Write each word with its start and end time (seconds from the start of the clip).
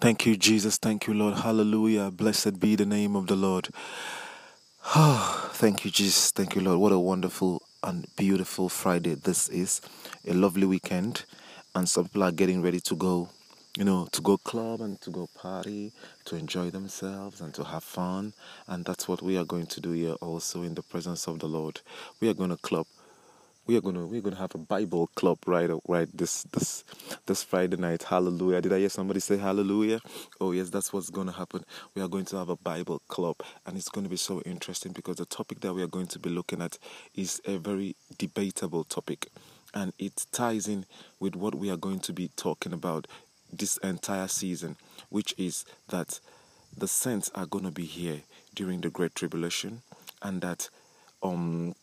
Thank 0.00 0.26
you, 0.26 0.36
Jesus. 0.36 0.76
Thank 0.78 1.06
you, 1.08 1.14
Lord. 1.14 1.36
Hallelujah. 1.38 2.10
Blessed 2.10 2.60
be 2.60 2.76
the 2.76 2.86
name 2.86 3.16
of 3.16 3.28
the 3.28 3.36
Lord. 3.36 3.70
Ah, 4.84 5.50
thank 5.54 5.84
you, 5.84 5.90
Jesus. 5.90 6.32
Thank 6.32 6.54
you, 6.54 6.62
Lord. 6.62 6.78
What 6.80 6.92
a 6.92 6.98
wonderful 6.98 7.62
and 7.82 8.06
beautiful 8.16 8.68
Friday 8.68 9.14
this 9.14 9.48
is. 9.48 9.80
A 10.28 10.34
lovely 10.34 10.66
weekend. 10.66 11.24
And 11.74 11.88
some 11.88 12.04
people 12.04 12.24
are 12.24 12.32
getting 12.32 12.62
ready 12.62 12.80
to 12.80 12.96
go, 12.96 13.30
you 13.78 13.84
know, 13.84 14.08
to 14.12 14.22
go 14.22 14.38
club 14.38 14.82
and 14.82 15.00
to 15.02 15.10
go 15.10 15.28
party, 15.34 15.92
to 16.26 16.36
enjoy 16.36 16.70
themselves 16.70 17.40
and 17.40 17.54
to 17.54 17.64
have 17.64 17.84
fun. 17.84 18.34
And 18.68 18.84
that's 18.84 19.08
what 19.08 19.22
we 19.22 19.38
are 19.38 19.44
going 19.46 19.66
to 19.66 19.80
do 19.80 19.92
here 19.92 20.14
also 20.22 20.62
in 20.62 20.74
the 20.74 20.82
presence 20.82 21.26
of 21.28 21.40
the 21.40 21.48
Lord. 21.48 21.80
We 22.20 22.28
are 22.28 22.34
going 22.34 22.50
to 22.50 22.58
club 22.58 22.86
we 23.66 23.76
are 23.76 23.80
gonna 23.80 24.06
we're 24.06 24.20
gonna 24.20 24.36
have 24.36 24.54
a 24.54 24.58
Bible 24.58 25.08
club 25.14 25.38
right 25.46 25.70
right 25.88 26.08
this 26.16 26.44
this 26.52 26.84
this 27.26 27.42
Friday 27.42 27.76
night. 27.76 28.04
Hallelujah! 28.04 28.60
Did 28.60 28.72
I 28.72 28.78
hear 28.78 28.88
somebody 28.88 29.20
say 29.20 29.36
Hallelujah? 29.36 30.00
Oh 30.40 30.52
yes, 30.52 30.70
that's 30.70 30.92
what's 30.92 31.10
gonna 31.10 31.32
happen. 31.32 31.64
We 31.94 32.02
are 32.02 32.08
going 32.08 32.26
to 32.26 32.36
have 32.36 32.48
a 32.48 32.56
Bible 32.56 33.02
club, 33.08 33.36
and 33.66 33.76
it's 33.76 33.88
to 34.04 34.10
be 34.10 34.16
so 34.16 34.40
interesting 34.42 34.92
because 34.92 35.16
the 35.16 35.26
topic 35.26 35.60
that 35.60 35.74
we 35.74 35.82
are 35.82 35.88
going 35.88 36.06
to 36.08 36.18
be 36.18 36.30
looking 36.30 36.62
at 36.62 36.78
is 37.14 37.40
a 37.44 37.58
very 37.58 37.96
debatable 38.18 38.84
topic, 38.84 39.28
and 39.74 39.92
it 39.98 40.26
ties 40.32 40.68
in 40.68 40.86
with 41.18 41.34
what 41.34 41.54
we 41.54 41.70
are 41.70 41.76
going 41.76 42.00
to 42.00 42.12
be 42.12 42.30
talking 42.36 42.72
about 42.72 43.06
this 43.52 43.78
entire 43.78 44.28
season, 44.28 44.76
which 45.08 45.34
is 45.38 45.64
that 45.88 46.20
the 46.76 46.88
saints 46.88 47.30
are 47.34 47.46
to 47.46 47.70
be 47.70 47.84
here 47.84 48.20
during 48.54 48.80
the 48.80 48.90
Great 48.90 49.14
Tribulation, 49.14 49.82
and 50.22 50.40
that 50.42 50.68
um 51.22 51.74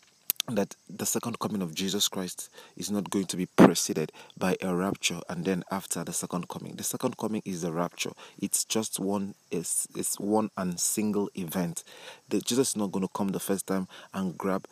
that 0.50 0.76
the 0.90 1.06
second 1.06 1.40
coming 1.40 1.62
of 1.62 1.74
Jesus 1.74 2.08
Christ 2.08 2.50
is 2.76 2.92
not 2.92 3.10
going 3.10 3.26
to 3.26 3.38
be 3.38 3.46
preceded 3.46 4.12
by 4.38 4.58
a 4.62 4.76
rapture 4.76 5.22
and 5.30 5.46
then 5.46 5.64
after 5.72 6.04
the 6.04 6.12
second 6.12 6.50
coming. 6.50 6.76
The 6.76 6.84
second 6.84 7.18
coming 7.18 7.42
is 7.46 7.64
a 7.64 7.72
rapture. 7.72 8.12
It's 8.42 8.66
just 8.66 9.00
one 9.00 9.36
it's, 9.52 9.88
it's 9.96 10.20
one 10.20 10.50
and 10.58 10.80
single 10.80 11.30
event. 11.36 11.84
The, 12.30 12.42
Jesus 12.42 12.70
is 12.70 12.76
not 12.76 12.92
going 12.92 13.08
to 13.08 13.14
come 13.14 13.30
the 13.30 13.40
first 13.40 13.68
time 13.68 13.88
and 14.14 14.38
grab 14.38 14.66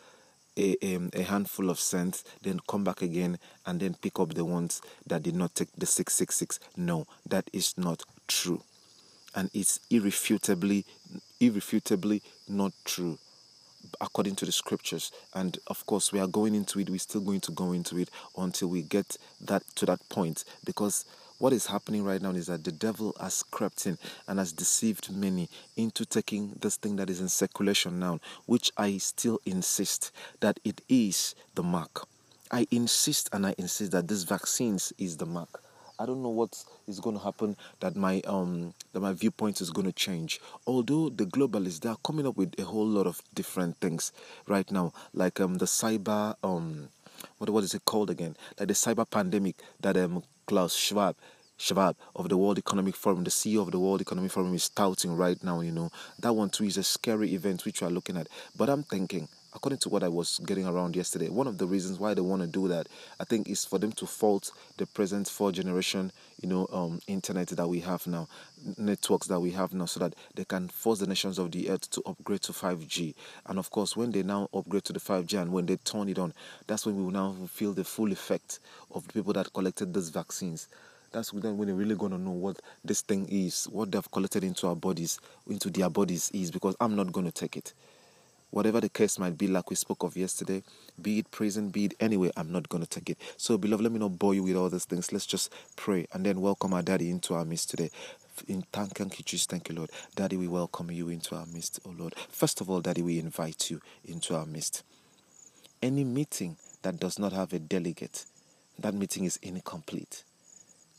a, 0.58 0.76
um, 0.94 1.10
a 1.14 1.22
handful 1.22 1.70
of 1.70 1.80
cents, 1.80 2.24
then 2.42 2.60
come 2.68 2.84
back 2.84 3.00
again 3.00 3.38
and 3.64 3.80
then 3.80 3.94
pick 3.94 4.20
up 4.20 4.34
the 4.34 4.44
ones 4.44 4.82
that 5.06 5.22
did 5.22 5.34
not 5.34 5.54
take 5.54 5.68
the 5.78 5.86
666. 5.86 6.60
No, 6.76 7.06
that 7.26 7.48
is 7.54 7.78
not 7.78 8.02
true. 8.28 8.62
And 9.34 9.50
it's 9.54 9.80
irrefutably 9.90 10.84
irrefutably 11.40 12.22
not 12.48 12.72
true 12.84 13.18
according 14.00 14.36
to 14.36 14.46
the 14.46 14.52
scriptures. 14.52 15.12
And 15.34 15.58
of 15.66 15.84
course 15.86 16.12
we 16.12 16.20
are 16.20 16.26
going 16.26 16.54
into 16.54 16.78
it. 16.80 16.90
We're 16.90 16.98
still 16.98 17.20
going 17.20 17.40
to 17.42 17.52
go 17.52 17.72
into 17.72 17.98
it 17.98 18.10
until 18.36 18.68
we 18.68 18.82
get 18.82 19.16
that 19.40 19.62
to 19.76 19.86
that 19.86 20.00
point. 20.08 20.44
Because 20.64 21.04
what 21.38 21.52
is 21.52 21.66
happening 21.66 22.04
right 22.04 22.22
now 22.22 22.30
is 22.30 22.46
that 22.46 22.62
the 22.62 22.70
devil 22.70 23.16
has 23.20 23.42
crept 23.42 23.86
in 23.86 23.98
and 24.28 24.38
has 24.38 24.52
deceived 24.52 25.10
many 25.10 25.48
into 25.76 26.04
taking 26.04 26.56
this 26.60 26.76
thing 26.76 26.94
that 26.96 27.10
is 27.10 27.20
in 27.20 27.28
circulation 27.28 27.98
now 27.98 28.20
which 28.46 28.70
i 28.76 28.96
still 28.98 29.40
insist 29.44 30.12
that 30.38 30.60
it 30.62 30.80
is 30.88 31.34
the 31.56 31.62
mark. 31.64 32.06
I 32.52 32.68
insist 32.70 33.28
and 33.32 33.44
i 33.44 33.56
insist 33.58 33.90
that 33.90 34.06
this 34.06 34.22
vaccines 34.22 34.92
is 34.98 35.16
the 35.16 35.26
mark 35.26 35.60
I 36.02 36.06
don't 36.06 36.20
know 36.20 36.30
what 36.30 36.64
is 36.88 36.98
going 36.98 37.16
to 37.16 37.22
happen 37.22 37.56
that 37.78 37.94
my 37.94 38.20
um 38.26 38.74
that 38.92 38.98
my 38.98 39.12
viewpoint 39.12 39.60
is 39.60 39.70
going 39.70 39.86
to 39.86 39.92
change. 39.92 40.40
Although 40.66 41.10
the 41.10 41.26
globalists 41.26 41.78
they 41.78 41.88
are 41.90 41.96
coming 42.04 42.26
up 42.26 42.36
with 42.36 42.58
a 42.58 42.64
whole 42.64 42.88
lot 42.88 43.06
of 43.06 43.22
different 43.32 43.76
things 43.76 44.12
right 44.48 44.68
now, 44.72 44.92
like 45.14 45.38
um 45.38 45.58
the 45.58 45.66
cyber 45.66 46.34
um 46.42 46.88
what 47.38 47.50
what 47.50 47.62
is 47.62 47.72
it 47.72 47.84
called 47.84 48.10
again? 48.10 48.36
Like 48.58 48.66
the 48.66 48.74
cyber 48.74 49.08
pandemic 49.08 49.62
that 49.78 49.96
um 49.96 50.24
Klaus 50.44 50.74
Schwab 50.74 51.14
Schwab 51.56 51.94
of 52.16 52.28
the 52.28 52.36
World 52.36 52.58
Economic 52.58 52.96
Forum, 52.96 53.22
the 53.22 53.30
CEO 53.30 53.62
of 53.62 53.70
the 53.70 53.78
World 53.78 54.00
Economic 54.00 54.32
Forum, 54.32 54.52
is 54.54 54.68
touting 54.70 55.16
right 55.16 55.40
now. 55.44 55.60
You 55.60 55.70
know 55.70 55.90
that 56.18 56.32
one 56.32 56.50
too 56.50 56.64
is 56.64 56.78
a 56.78 56.82
scary 56.82 57.32
event 57.32 57.64
which 57.64 57.80
we 57.80 57.86
are 57.86 57.90
looking 57.90 58.16
at. 58.16 58.26
But 58.56 58.68
I'm 58.70 58.82
thinking 58.82 59.28
according 59.54 59.78
to 59.78 59.88
what 59.88 60.02
I 60.02 60.08
was 60.08 60.38
getting 60.46 60.66
around 60.66 60.96
yesterday, 60.96 61.28
one 61.28 61.46
of 61.46 61.58
the 61.58 61.66
reasons 61.66 61.98
why 61.98 62.14
they 62.14 62.20
want 62.20 62.42
to 62.42 62.48
do 62.48 62.68
that, 62.68 62.88
I 63.20 63.24
think, 63.24 63.48
is 63.48 63.64
for 63.64 63.78
them 63.78 63.92
to 63.92 64.06
fault 64.06 64.50
the 64.78 64.86
present 64.86 65.28
four 65.28 65.52
generation, 65.52 66.10
you 66.40 66.48
know, 66.48 66.66
um, 66.72 67.00
internet 67.06 67.48
that 67.48 67.68
we 67.68 67.80
have 67.80 68.06
now, 68.06 68.28
networks 68.78 69.26
that 69.26 69.40
we 69.40 69.50
have 69.50 69.74
now, 69.74 69.84
so 69.84 70.00
that 70.00 70.14
they 70.34 70.44
can 70.44 70.68
force 70.68 71.00
the 71.00 71.06
nations 71.06 71.38
of 71.38 71.50
the 71.52 71.70
earth 71.70 71.90
to 71.90 72.02
upgrade 72.06 72.42
to 72.42 72.52
5G. 72.52 73.14
And 73.46 73.58
of 73.58 73.70
course, 73.70 73.96
when 73.96 74.10
they 74.10 74.22
now 74.22 74.48
upgrade 74.54 74.84
to 74.84 74.92
the 74.92 75.00
5G 75.00 75.40
and 75.40 75.52
when 75.52 75.66
they 75.66 75.76
turn 75.76 76.08
it 76.08 76.18
on, 76.18 76.32
that's 76.66 76.86
when 76.86 76.96
we 76.96 77.02
will 77.02 77.10
now 77.10 77.36
feel 77.48 77.72
the 77.72 77.84
full 77.84 78.10
effect 78.12 78.60
of 78.90 79.06
the 79.06 79.12
people 79.12 79.32
that 79.34 79.52
collected 79.52 79.92
these 79.92 80.08
vaccines 80.08 80.68
that's 81.12 81.30
when 81.30 81.58
we're 81.58 81.74
really 81.74 81.94
going 81.94 82.12
to 82.12 82.18
know 82.18 82.30
what 82.30 82.60
this 82.82 83.02
thing 83.02 83.26
is, 83.30 83.66
what 83.66 83.92
they've 83.92 84.10
collected 84.10 84.42
into 84.42 84.66
our 84.66 84.74
bodies, 84.74 85.20
into 85.46 85.68
their 85.68 85.90
bodies 85.90 86.30
is, 86.32 86.50
because 86.50 86.74
I'm 86.80 86.96
not 86.96 87.12
going 87.12 87.26
to 87.26 87.32
take 87.32 87.56
it. 87.56 87.74
Whatever 88.52 88.82
the 88.82 88.90
case 88.90 89.18
might 89.18 89.38
be, 89.38 89.48
like 89.48 89.70
we 89.70 89.76
spoke 89.76 90.02
of 90.02 90.14
yesterday, 90.14 90.62
be 91.00 91.20
it 91.20 91.30
prison, 91.30 91.70
be 91.70 91.86
it 91.86 91.94
anyway, 92.00 92.30
I'm 92.36 92.52
not 92.52 92.68
going 92.68 92.84
to 92.84 92.88
take 92.88 93.08
it. 93.08 93.18
So, 93.38 93.56
beloved, 93.56 93.82
let 93.82 93.90
me 93.92 93.98
not 93.98 94.18
bore 94.18 94.34
you 94.34 94.42
with 94.42 94.56
all 94.56 94.68
these 94.68 94.84
things. 94.84 95.10
Let's 95.10 95.24
just 95.24 95.50
pray 95.74 96.06
and 96.12 96.24
then 96.26 96.38
welcome 96.38 96.74
our 96.74 96.82
daddy 96.82 97.08
into 97.08 97.32
our 97.32 97.46
midst 97.46 97.70
today. 97.70 97.88
In 98.48 98.62
thank, 98.70 98.98
you, 98.98 99.24
Jesus. 99.24 99.46
Thank 99.46 99.70
you, 99.70 99.74
Lord. 99.74 99.90
Daddy, 100.14 100.36
we 100.36 100.48
welcome 100.48 100.90
you 100.90 101.08
into 101.08 101.34
our 101.34 101.46
midst, 101.46 101.80
oh 101.86 101.94
Lord. 101.96 102.14
First 102.28 102.60
of 102.60 102.68
all, 102.68 102.82
Daddy, 102.82 103.00
we 103.00 103.18
invite 103.18 103.70
you 103.70 103.80
into 104.04 104.36
our 104.36 104.44
midst. 104.44 104.82
Any 105.82 106.04
meeting 106.04 106.58
that 106.82 107.00
does 107.00 107.18
not 107.18 107.32
have 107.32 107.54
a 107.54 107.58
delegate, 107.58 108.26
that 108.78 108.92
meeting 108.92 109.24
is 109.24 109.38
incomplete. 109.42 110.24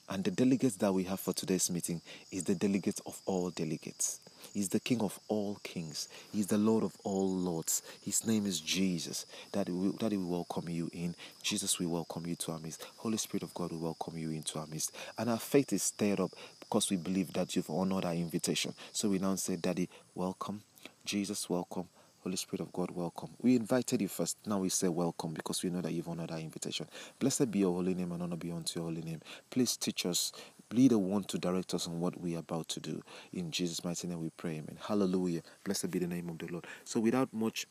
And 0.10 0.24
the 0.24 0.32
delegates 0.32 0.78
that 0.78 0.94
we 0.94 1.04
have 1.04 1.20
for 1.20 1.34
today's 1.34 1.70
meeting 1.70 2.02
is 2.32 2.46
the 2.46 2.56
delegate 2.56 3.00
of 3.06 3.22
all 3.28 3.52
delegates. 3.52 4.20
He's 4.54 4.70
the 4.70 4.80
King 4.80 5.02
of 5.02 5.20
all 5.28 5.60
kings. 5.64 6.08
He's 6.32 6.48
the 6.48 6.60
Lord 6.60 6.84
of 6.84 6.96
all 7.04 7.30
lords. 7.30 7.82
His 8.04 8.26
name 8.28 8.46
is 8.46 8.60
Jesus. 8.60 9.26
Daddy, 9.52 9.72
we, 9.72 10.18
welcome 10.18 10.70
you 10.70 10.90
in. 10.94 11.16
Jesus, 11.42 11.80
we 11.80 11.88
welcome 11.88 12.28
you 12.28 12.36
to 12.36 12.52
our 12.52 12.60
midst. 12.60 12.86
Holy 12.98 13.18
Spirit 13.18 13.44
of 13.44 13.54
God, 13.56 13.72
we 13.72 13.78
welcome 13.78 14.18
you 14.18 14.30
into 14.30 14.60
our 14.60 14.68
midst. 14.68 14.96
And 15.18 15.30
our 15.30 15.40
faith 15.40 15.74
is 15.74 15.84
stirred 15.84 16.20
up 16.20 16.32
because 16.60 16.92
we 16.92 16.98
believe 16.98 17.34
that 17.34 17.56
you've 17.56 17.70
honored 17.70 18.06
our 18.06 18.14
invitation. 18.14 18.76
So 18.92 19.10
we 19.10 19.20
now 19.20 19.36
say, 19.36 19.56
Daddy, 19.56 19.90
welcome. 20.14 20.62
Jesus, 21.04 21.50
welcome. 21.50 21.88
Holy 22.24 22.38
Spirit 22.38 22.62
of 22.62 22.72
God, 22.72 22.92
welcome. 22.92 23.32
We 23.42 23.58
invited 23.58 24.02
you 24.02 24.08
first. 24.08 24.38
Now 24.46 24.60
we 24.60 24.70
say 24.70 24.88
welcome 24.88 25.34
because 25.34 25.62
we 25.62 25.70
know 25.70 25.82
that 25.82 25.92
you've 25.92 26.08
honored 26.08 26.32
our 26.32 26.40
invitation. 26.40 26.88
Blessed 27.20 27.52
be 27.52 27.60
your 27.60 27.74
holy 27.74 27.94
name 27.94 28.14
and 28.14 28.24
honor 28.24 28.38
be 28.38 28.50
unto 28.50 28.80
your 28.80 28.90
holy 28.90 29.02
name. 29.02 29.20
Please 29.50 29.76
teach 29.76 30.06
us, 30.06 30.32
leader 30.74 30.98
one 30.98 31.24
to 31.26 31.38
direct 31.38 31.74
us 31.74 31.88
on 31.88 32.00
what 32.00 32.20
we 32.20 32.36
are 32.36 32.40
about 32.40 32.68
to 32.70 32.80
do. 32.80 33.02
In 33.32 33.52
Jesus' 33.52 33.84
mighty 33.84 34.08
name 34.08 34.22
we 34.22 34.30
pray, 34.32 34.52
amen. 34.52 34.78
Hallelujah. 34.82 35.42
Blessed 35.64 35.92
be 35.92 36.00
the 36.00 36.08
name 36.08 36.30
of 36.30 36.40
the 36.40 36.48
Lord. 36.48 36.66
So 36.84 37.00
without 37.00 37.34
much 37.34 37.68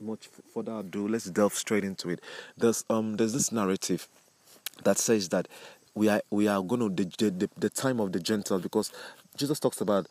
much 0.00 0.28
further 0.52 0.78
ado, 0.78 1.06
let's 1.06 1.26
delve 1.26 1.54
straight 1.54 1.84
into 1.84 2.10
it. 2.10 2.20
There's 2.56 2.84
um 2.90 3.16
there's 3.16 3.32
this 3.32 3.52
narrative 3.52 4.08
that 4.84 4.98
says 4.98 5.28
that 5.30 5.48
we 5.94 6.08
are 6.08 6.22
we 6.30 6.48
are 6.48 6.62
going 6.62 6.80
to 6.80 7.04
the, 7.04 7.30
the, 7.30 7.50
the 7.56 7.70
time 7.70 8.00
of 8.00 8.12
the 8.12 8.20
Gentiles 8.20 8.62
because 8.62 8.92
Jesus 9.36 9.60
talks 9.60 9.80
about 9.80 10.06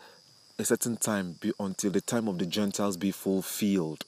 a 0.59 0.66
certain 0.66 0.97
time 0.97 1.38
be, 1.41 1.52
until 1.59 1.91
the 1.91 2.02
time 2.02 2.28
of 2.28 2.38
the 2.38 2.46
Gentiles 2.46 2.97
be 2.97 3.12
fulfilled. 3.12 4.06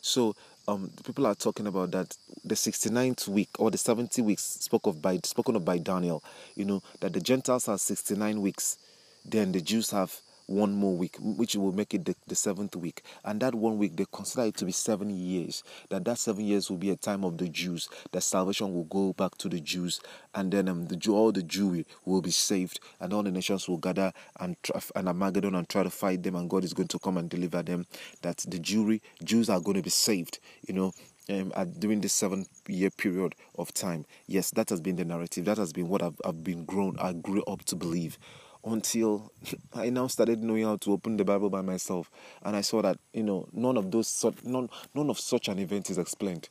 So 0.00 0.34
um, 0.66 0.90
people 1.04 1.26
are 1.26 1.34
talking 1.34 1.66
about 1.66 1.90
that 1.92 2.16
the 2.44 2.54
69th 2.54 3.28
week 3.28 3.50
or 3.58 3.70
the 3.70 3.78
70 3.78 4.22
weeks 4.22 4.42
spoke 4.42 4.86
of 4.86 5.00
by 5.02 5.18
spoken 5.22 5.56
of 5.56 5.64
by 5.64 5.78
Daniel. 5.78 6.22
You 6.54 6.64
know 6.64 6.82
that 7.00 7.12
the 7.12 7.20
Gentiles 7.20 7.66
have 7.66 7.80
69 7.80 8.40
weeks, 8.40 8.78
then 9.24 9.52
the 9.52 9.60
Jews 9.60 9.90
have 9.90 10.14
one 10.46 10.72
more 10.74 10.96
week, 10.96 11.16
which 11.20 11.56
will 11.56 11.72
make 11.72 11.94
it 11.94 12.04
the, 12.04 12.14
the, 12.26 12.34
seventh 12.34 12.76
week. 12.76 13.02
And 13.24 13.40
that 13.40 13.54
one 13.54 13.78
week, 13.78 13.96
they 13.96 14.06
consider 14.12 14.46
it 14.48 14.56
to 14.56 14.64
be 14.64 14.72
seven 14.72 15.10
years. 15.10 15.62
That 15.88 16.04
that 16.04 16.18
seven 16.18 16.44
years 16.44 16.70
will 16.70 16.76
be 16.76 16.90
a 16.90 16.96
time 16.96 17.24
of 17.24 17.38
the 17.38 17.48
Jews. 17.48 17.88
That 18.12 18.22
salvation 18.22 18.72
will 18.74 18.84
go 18.84 19.12
back 19.12 19.36
to 19.38 19.48
the 19.48 19.60
Jews, 19.60 20.00
and 20.34 20.52
then 20.52 20.68
um, 20.68 20.86
the 20.86 21.10
all 21.10 21.32
the 21.32 21.42
Jewry 21.42 21.84
will 22.04 22.22
be 22.22 22.30
saved, 22.30 22.80
and 23.00 23.12
all 23.12 23.22
the 23.22 23.30
nations 23.30 23.68
will 23.68 23.78
gather 23.78 24.12
and 24.40 24.56
and 24.94 25.08
Armageddon 25.08 25.54
and 25.54 25.68
try 25.68 25.82
to 25.82 25.90
fight 25.90 26.22
them, 26.22 26.36
and 26.36 26.50
God 26.50 26.64
is 26.64 26.74
going 26.74 26.88
to 26.88 26.98
come 26.98 27.16
and 27.16 27.28
deliver 27.30 27.62
them. 27.62 27.86
That 28.22 28.38
the 28.38 28.58
Jewry 28.58 29.00
Jews 29.22 29.48
are 29.48 29.60
going 29.60 29.76
to 29.76 29.82
be 29.82 29.90
saved. 29.90 30.38
You 30.66 30.74
know, 30.74 30.92
um, 31.30 31.52
at, 31.56 31.80
during 31.80 32.00
this 32.00 32.12
seven 32.12 32.46
year 32.68 32.90
period 32.90 33.34
of 33.58 33.72
time. 33.72 34.04
Yes, 34.26 34.50
that 34.52 34.68
has 34.70 34.80
been 34.80 34.96
the 34.96 35.04
narrative. 35.04 35.44
That 35.46 35.58
has 35.58 35.72
been 35.72 35.88
what 35.88 36.02
I've, 36.02 36.20
I've 36.24 36.44
been 36.44 36.64
grown, 36.64 36.98
I 36.98 37.12
grew 37.12 37.42
up 37.44 37.64
to 37.66 37.76
believe 37.76 38.18
until 38.64 39.30
I 39.74 39.90
now 39.90 40.06
started 40.06 40.42
knowing 40.42 40.64
how 40.64 40.76
to 40.76 40.92
open 40.92 41.16
the 41.16 41.24
Bible 41.24 41.50
by 41.50 41.60
myself, 41.60 42.10
and 42.42 42.56
I 42.56 42.62
saw 42.62 42.82
that 42.82 42.98
you 43.12 43.22
know 43.22 43.46
none 43.52 43.76
of 43.76 43.90
those 43.90 44.24
none 44.44 44.68
none 44.94 45.10
of 45.10 45.18
such 45.18 45.48
an 45.48 45.58
event 45.58 45.90
is 45.90 45.98
explained 45.98 46.48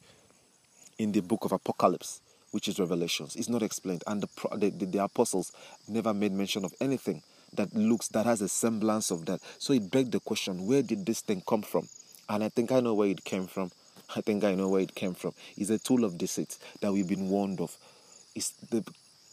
in 0.98 1.12
the 1.12 1.22
book 1.22 1.46
of 1.46 1.52
Apocalypse, 1.52 2.22
which 2.52 2.68
is 2.68 2.80
Revelations. 2.80 3.36
It's 3.36 3.50
not 3.50 3.64
explained, 3.64 4.04
and 4.08 4.22
the 4.22 4.58
the, 4.58 4.70
the, 4.70 4.86
the 4.86 5.04
apostles 5.04 5.52
never 5.88 6.14
made 6.14 6.32
mention 6.32 6.66
of 6.66 6.74
anything 6.80 7.22
that 7.54 7.74
looks 7.76 8.08
that 8.10 8.26
has 8.26 8.42
a 8.42 8.50
semblance 8.50 9.12
of 9.12 9.26
that. 9.26 9.40
So 9.58 9.74
it 9.74 9.90
begged 9.90 10.12
the 10.12 10.20
question: 10.20 10.68
Where 10.68 10.82
did 10.84 11.06
this 11.06 11.22
thing 11.22 11.42
come 11.48 11.62
from? 11.64 11.88
And 12.30 12.44
I 12.44 12.50
think 12.50 12.72
I 12.72 12.80
know 12.80 12.94
where 12.94 13.10
it 13.10 13.24
came 13.24 13.48
from. 13.48 13.72
I 14.16 14.22
think 14.22 14.44
I 14.44 14.54
know 14.56 14.70
where 14.70 14.82
it 14.82 14.96
came 14.96 15.14
from. 15.14 15.34
It's 15.58 15.70
a 15.70 15.80
tool 15.80 16.04
of 16.04 16.18
deceit 16.18 16.58
that 16.82 16.92
we've 16.92 17.08
been 17.08 17.30
warned 17.30 17.60
of. 17.60 17.76
It's 18.36 18.52
the 18.70 18.84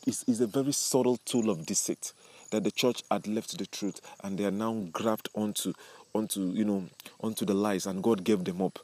it's, 0.07 0.25
it's 0.27 0.41
a 0.41 0.47
very 0.47 0.73
subtle 0.73 1.19
tool 1.19 1.51
of 1.51 1.67
deceit 1.67 2.13
that 2.51 2.65
the 2.65 2.71
church 2.71 3.03
had 3.11 3.27
left 3.27 3.57
the 3.59 3.67
truth 3.67 4.01
and 4.23 4.39
they 4.39 4.45
are 4.45 4.51
now 4.51 4.73
grabbed 4.93 5.29
onto 5.35 5.73
onto 6.15 6.51
you 6.51 6.65
know 6.65 6.85
onto 7.21 7.45
the 7.45 7.55
lies 7.55 7.87
and 7.87 8.03
God 8.03 8.25
gave 8.25 8.45
them 8.45 8.61
up 8.61 8.79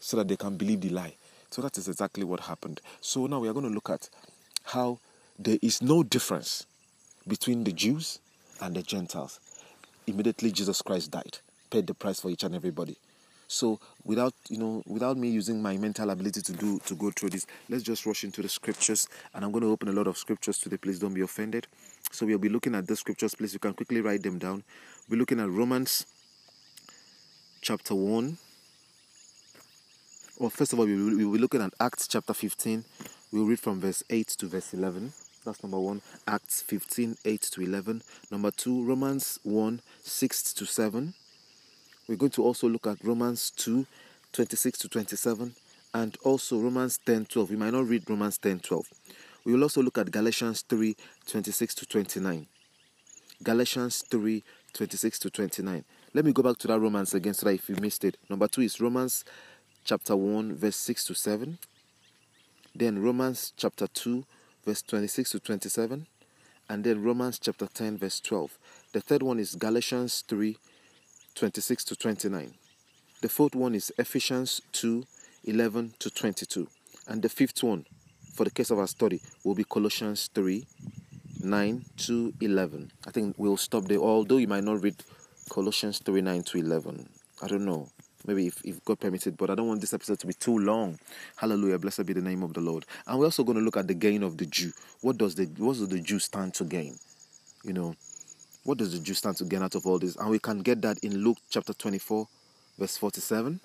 so 0.00 0.16
that 0.16 0.28
they 0.28 0.36
can 0.36 0.56
believe 0.56 0.80
the 0.80 0.90
lie. 0.90 1.14
So 1.50 1.62
that 1.62 1.78
is 1.78 1.88
exactly 1.88 2.24
what 2.24 2.40
happened. 2.40 2.80
So 3.00 3.26
now 3.26 3.38
we 3.38 3.48
are 3.48 3.52
going 3.52 3.68
to 3.68 3.74
look 3.74 3.90
at 3.90 4.08
how 4.64 4.98
there 5.38 5.58
is 5.62 5.82
no 5.82 6.02
difference 6.02 6.66
between 7.26 7.64
the 7.64 7.72
Jews 7.72 8.18
and 8.60 8.74
the 8.74 8.82
Gentiles. 8.82 9.38
Immediately 10.06 10.50
Jesus 10.52 10.82
Christ 10.82 11.10
died, 11.10 11.38
paid 11.70 11.86
the 11.86 11.94
price 11.94 12.20
for 12.20 12.30
each 12.30 12.42
and 12.42 12.54
everybody. 12.54 12.96
So 13.52 13.78
without 14.02 14.32
you 14.48 14.56
know, 14.56 14.82
without 14.86 15.18
me 15.18 15.28
using 15.28 15.60
my 15.60 15.76
mental 15.76 16.08
ability 16.08 16.40
to 16.40 16.52
do 16.54 16.78
to 16.86 16.94
go 16.94 17.10
through 17.10 17.30
this, 17.30 17.46
let's 17.68 17.82
just 17.82 18.06
rush 18.06 18.24
into 18.24 18.40
the 18.40 18.48
scriptures. 18.48 19.10
And 19.34 19.44
I'm 19.44 19.52
going 19.52 19.62
to 19.62 19.70
open 19.70 19.88
a 19.88 19.92
lot 19.92 20.06
of 20.06 20.16
scriptures 20.16 20.56
today. 20.56 20.78
Please 20.78 20.98
don't 20.98 21.12
be 21.12 21.20
offended. 21.20 21.66
So 22.10 22.24
we'll 22.24 22.38
be 22.38 22.48
looking 22.48 22.74
at 22.74 22.86
the 22.86 22.96
scriptures. 22.96 23.34
Please, 23.34 23.52
you 23.52 23.58
can 23.58 23.74
quickly 23.74 24.00
write 24.00 24.22
them 24.22 24.38
down. 24.38 24.64
We're 25.10 25.18
looking 25.18 25.38
at 25.38 25.50
Romans 25.50 26.06
chapter 27.60 27.94
one. 27.94 28.38
Well, 30.38 30.48
first 30.48 30.72
of 30.72 30.80
all, 30.80 30.86
we 30.86 30.96
will, 30.96 31.16
we 31.18 31.24
will 31.26 31.34
be 31.34 31.38
looking 31.38 31.60
at 31.60 31.74
Acts 31.78 32.08
chapter 32.08 32.32
15. 32.32 32.86
We'll 33.32 33.44
read 33.44 33.60
from 33.60 33.80
verse 33.80 34.02
8 34.08 34.28
to 34.28 34.46
verse 34.46 34.72
11. 34.72 35.12
That's 35.44 35.62
number 35.62 35.78
one. 35.78 36.00
Acts 36.26 36.62
15, 36.62 37.16
8 37.22 37.42
to 37.42 37.60
11. 37.60 38.02
Number 38.30 38.50
two, 38.50 38.82
Romans 38.82 39.38
1, 39.42 39.82
6 40.02 40.52
to 40.54 40.64
7. 40.64 41.12
We're 42.08 42.16
going 42.16 42.32
to 42.32 42.42
also 42.42 42.68
look 42.68 42.86
at 42.86 43.02
Romans 43.04 43.50
2 43.56 43.86
26 44.32 44.78
to 44.78 44.88
27 44.88 45.54
and 45.94 46.16
also 46.24 46.58
Romans 46.58 46.98
10 47.04 47.26
12. 47.26 47.50
We 47.50 47.56
might 47.56 47.72
not 47.72 47.86
read 47.86 48.08
Romans 48.08 48.38
10 48.38 48.60
12. 48.60 48.86
We 49.44 49.52
will 49.52 49.62
also 49.62 49.82
look 49.82 49.98
at 49.98 50.10
Galatians 50.10 50.62
3 50.62 50.96
26 51.26 51.74
to 51.76 51.86
29. 51.86 52.46
Galatians 53.42 54.04
3 54.10 54.42
26 54.72 55.18
to 55.20 55.30
29. 55.30 55.84
Let 56.14 56.24
me 56.24 56.32
go 56.32 56.42
back 56.42 56.58
to 56.58 56.68
that 56.68 56.78
Romans 56.78 57.14
again 57.14 57.34
so 57.34 57.46
that 57.46 57.54
if 57.54 57.68
you 57.68 57.76
missed 57.76 58.04
it. 58.04 58.16
Number 58.28 58.48
two 58.48 58.62
is 58.62 58.80
Romans 58.80 59.24
chapter 59.84 60.16
1, 60.16 60.54
verse 60.56 60.76
6 60.76 61.04
to 61.06 61.14
7. 61.14 61.58
Then 62.74 63.02
Romans 63.02 63.52
chapter 63.56 63.86
2, 63.86 64.24
verse 64.64 64.82
26 64.82 65.30
to 65.32 65.40
27. 65.40 66.06
And 66.68 66.84
then 66.84 67.02
Romans 67.02 67.38
chapter 67.38 67.66
10, 67.66 67.98
verse 67.98 68.20
12. 68.20 68.58
The 68.92 69.00
third 69.00 69.22
one 69.22 69.38
is 69.38 69.54
Galatians 69.54 70.24
3 70.28 70.56
26 71.34 71.84
to 71.84 71.96
29. 71.96 72.54
The 73.20 73.28
fourth 73.28 73.54
one 73.54 73.74
is 73.74 73.92
Ephesians 73.98 74.60
2 74.72 75.04
11 75.44 75.94
to 75.98 76.10
22. 76.10 76.68
And 77.08 77.22
the 77.22 77.28
fifth 77.28 77.62
one, 77.62 77.84
for 78.34 78.44
the 78.44 78.50
case 78.50 78.70
of 78.70 78.78
our 78.78 78.86
study, 78.86 79.20
will 79.44 79.54
be 79.54 79.64
Colossians 79.64 80.28
3 80.34 80.64
9 81.42 81.84
to 81.96 82.32
11. 82.40 82.92
I 83.06 83.10
think 83.10 83.34
we'll 83.38 83.56
stop 83.56 83.84
there, 83.84 83.98
although 83.98 84.36
you 84.36 84.46
might 84.46 84.64
not 84.64 84.82
read 84.82 85.02
Colossians 85.50 85.98
3 85.98 86.20
9 86.20 86.42
to 86.44 86.58
11. 86.58 87.08
I 87.42 87.48
don't 87.48 87.64
know. 87.64 87.88
Maybe 88.24 88.46
if, 88.46 88.64
if 88.64 88.84
God 88.84 89.00
permitted, 89.00 89.36
but 89.36 89.50
I 89.50 89.56
don't 89.56 89.66
want 89.66 89.80
this 89.80 89.92
episode 89.92 90.20
to 90.20 90.28
be 90.28 90.34
too 90.34 90.56
long. 90.56 90.98
Hallelujah. 91.36 91.78
Blessed 91.78 92.06
be 92.06 92.12
the 92.12 92.20
name 92.20 92.44
of 92.44 92.54
the 92.54 92.60
Lord. 92.60 92.86
And 93.06 93.18
we're 93.18 93.24
also 93.24 93.42
going 93.42 93.58
to 93.58 93.64
look 93.64 93.76
at 93.76 93.88
the 93.88 93.94
gain 93.94 94.22
of 94.22 94.38
the 94.38 94.46
Jew. 94.46 94.72
What 95.00 95.18
does 95.18 95.34
the 95.34 95.46
what 95.58 95.76
does 95.76 95.88
the 95.88 96.00
Jew 96.00 96.20
stand 96.20 96.54
to 96.54 96.64
gain? 96.64 96.96
You 97.64 97.72
know, 97.72 97.96
what 98.64 98.78
does 98.78 98.92
the 98.92 99.00
Jew 99.00 99.14
stand 99.14 99.36
to 99.36 99.44
gain 99.44 99.62
out 99.62 99.74
of 99.74 99.86
all 99.86 99.98
this? 99.98 100.16
And 100.16 100.30
we 100.30 100.38
can 100.38 100.62
get 100.62 100.82
that 100.82 100.98
in 100.98 101.18
Luke 101.24 101.38
chapter 101.50 101.72
24, 101.72 102.28
verse 102.78 102.96
47. 102.96 103.60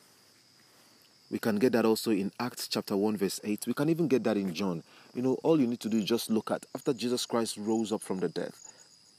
We 1.29 1.39
can 1.39 1.57
get 1.57 1.73
that 1.73 1.85
also 1.85 2.11
in 2.11 2.31
Acts 2.39 2.67
chapter 2.67 2.95
1, 2.95 3.17
verse 3.17 3.39
8. 3.43 3.67
We 3.67 3.73
can 3.73 3.89
even 3.89 4.07
get 4.07 4.23
that 4.23 4.37
in 4.37 4.53
John. 4.53 4.81
You 5.13 5.21
know, 5.21 5.37
all 5.43 5.59
you 5.59 5.67
need 5.67 5.81
to 5.81 5.89
do 5.89 5.97
is 5.97 6.05
just 6.05 6.29
look 6.29 6.51
at 6.51 6.65
after 6.73 6.93
Jesus 6.93 7.25
Christ 7.25 7.57
rose 7.57 7.91
up 7.91 8.01
from 8.01 8.19
the 8.19 8.29
dead, 8.29 8.51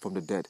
from 0.00 0.14
the 0.14 0.20
dead, 0.20 0.48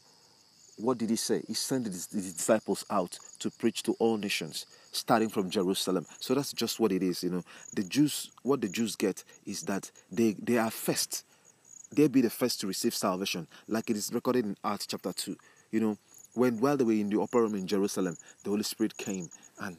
what 0.79 0.99
did 0.99 1.11
he 1.11 1.17
say? 1.17 1.43
He 1.47 1.55
sent 1.55 1.87
his, 1.87 2.09
his, 2.13 2.33
disciples 2.33 2.85
out 2.89 3.19
to 3.41 3.51
preach 3.51 3.83
to 3.83 3.97
all 3.99 4.17
nations, 4.17 4.67
starting 4.93 5.29
from 5.29 5.51
Jerusalem. 5.51 6.07
So 6.21 6.35
that's 6.35 6.53
just 6.53 6.79
what 6.79 6.93
it 6.93 7.03
is, 7.03 7.25
you 7.25 7.31
know. 7.31 7.43
The 7.75 7.83
Jews, 7.83 8.31
what 8.43 8.61
the 8.61 8.69
Jews 8.69 8.95
get 8.95 9.25
is 9.45 9.63
that 9.63 9.91
they, 10.11 10.37
they 10.41 10.57
are 10.57 10.71
first 10.71 11.25
they 11.93 12.09
be 12.09 12.21
the 12.21 12.31
first 12.31 12.61
to 12.61 12.67
receive 12.67 12.95
salvation, 12.95 13.47
like 13.67 13.91
it 13.91 13.97
is 13.97 14.13
recorded 14.13 14.45
in 14.45 14.57
Acts 14.65 14.87
chapter 14.87 15.13
2. 15.13 15.37
You 15.71 15.81
know, 15.81 15.99
when 16.35 16.61
while 16.61 16.77
they 16.77 16.85
were 16.85 16.93
in 16.93 17.09
the 17.11 17.21
upper 17.21 17.43
room 17.43 17.55
in 17.55 17.67
Jerusalem, 17.67 18.17
the 18.45 18.51
Holy 18.51 18.63
Spirit 18.63 18.97
came 18.97 19.29
and 19.61 19.77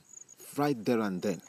right 0.58 0.84
there 0.86 1.00
and 1.00 1.22
then 1.22 1.42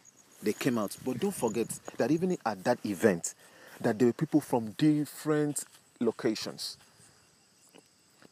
they 0.43 0.53
came 0.53 0.79
out. 0.79 0.97
But 1.05 1.19
don't 1.19 1.35
forget 1.35 1.69
that 1.97 2.11
even 2.11 2.37
at 2.45 2.65
that 2.65 2.79
event, 2.85 3.35
that 3.81 3.99
there 3.99 4.07
were 4.07 4.13
people 4.13 4.41
from 4.41 4.71
different 4.73 5.65
locations. 6.01 6.77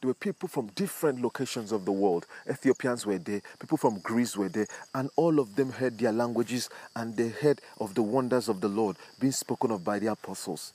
There 0.01 0.07
were 0.07 0.13
people 0.13 0.47
from 0.47 0.67
different 0.67 1.21
locations 1.21 1.73
of 1.73 1.83
the 1.83 1.91
world. 1.91 2.25
Ethiopians 2.49 3.05
were 3.05 3.17
there, 3.17 3.41
people 3.59 3.77
from 3.77 3.99
Greece 3.99 4.37
were 4.37 4.47
there, 4.47 4.67
and 4.95 5.09
all 5.17 5.39
of 5.39 5.55
them 5.55 5.71
heard 5.71 5.97
their 5.97 6.13
languages 6.13 6.69
and 6.95 7.17
they 7.17 7.29
heard 7.29 7.59
of 7.79 7.95
the 7.95 8.01
wonders 8.01 8.47
of 8.47 8.61
the 8.61 8.69
Lord 8.69 8.95
being 9.19 9.33
spoken 9.33 9.71
of 9.71 9.83
by 9.83 9.99
the 9.99 10.07
apostles. 10.07 10.71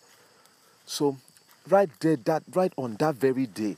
So 0.84 1.16
right 1.68 1.90
there, 2.00 2.16
that 2.16 2.42
right 2.54 2.72
on 2.76 2.96
that 2.96 3.16
very 3.16 3.46
day 3.46 3.76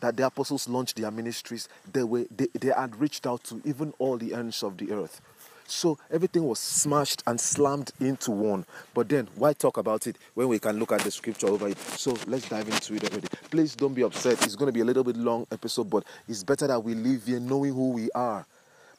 that 0.00 0.16
the 0.16 0.26
apostles 0.26 0.68
launched 0.68 0.96
their 0.96 1.10
ministries, 1.10 1.68
they 1.92 2.02
were 2.02 2.24
they, 2.34 2.48
they 2.58 2.72
had 2.72 2.94
reached 2.96 3.26
out 3.26 3.42
to 3.44 3.62
even 3.64 3.94
all 3.98 4.18
the 4.18 4.34
ends 4.34 4.62
of 4.62 4.76
the 4.76 4.92
earth. 4.92 5.20
So 5.64 5.96
everything 6.10 6.44
was 6.44 6.58
smashed 6.58 7.22
and 7.26 7.40
slammed 7.40 7.92
into 8.00 8.30
one. 8.30 8.66
But 8.92 9.08
then 9.08 9.28
why 9.36 9.54
talk 9.54 9.78
about 9.78 10.06
it 10.06 10.16
when 10.34 10.48
we 10.48 10.58
can 10.58 10.78
look 10.78 10.92
at 10.92 11.00
the 11.00 11.10
scripture 11.10 11.46
over 11.46 11.68
it? 11.68 11.78
So 11.78 12.16
let's 12.26 12.48
dive 12.48 12.68
into 12.68 12.94
it 12.94 13.04
already. 13.04 13.28
Please 13.50 13.74
don't 13.74 13.94
be 13.94 14.02
upset. 14.02 14.44
It's 14.44 14.56
going 14.56 14.66
to 14.66 14.72
be 14.72 14.80
a 14.80 14.84
little 14.84 15.04
bit 15.04 15.16
long 15.16 15.46
episode, 15.50 15.88
but 15.88 16.04
it's 16.28 16.42
better 16.42 16.66
that 16.66 16.82
we 16.82 16.94
live 16.94 17.24
here 17.24 17.40
knowing 17.40 17.72
who 17.72 17.90
we 17.92 18.10
are 18.10 18.44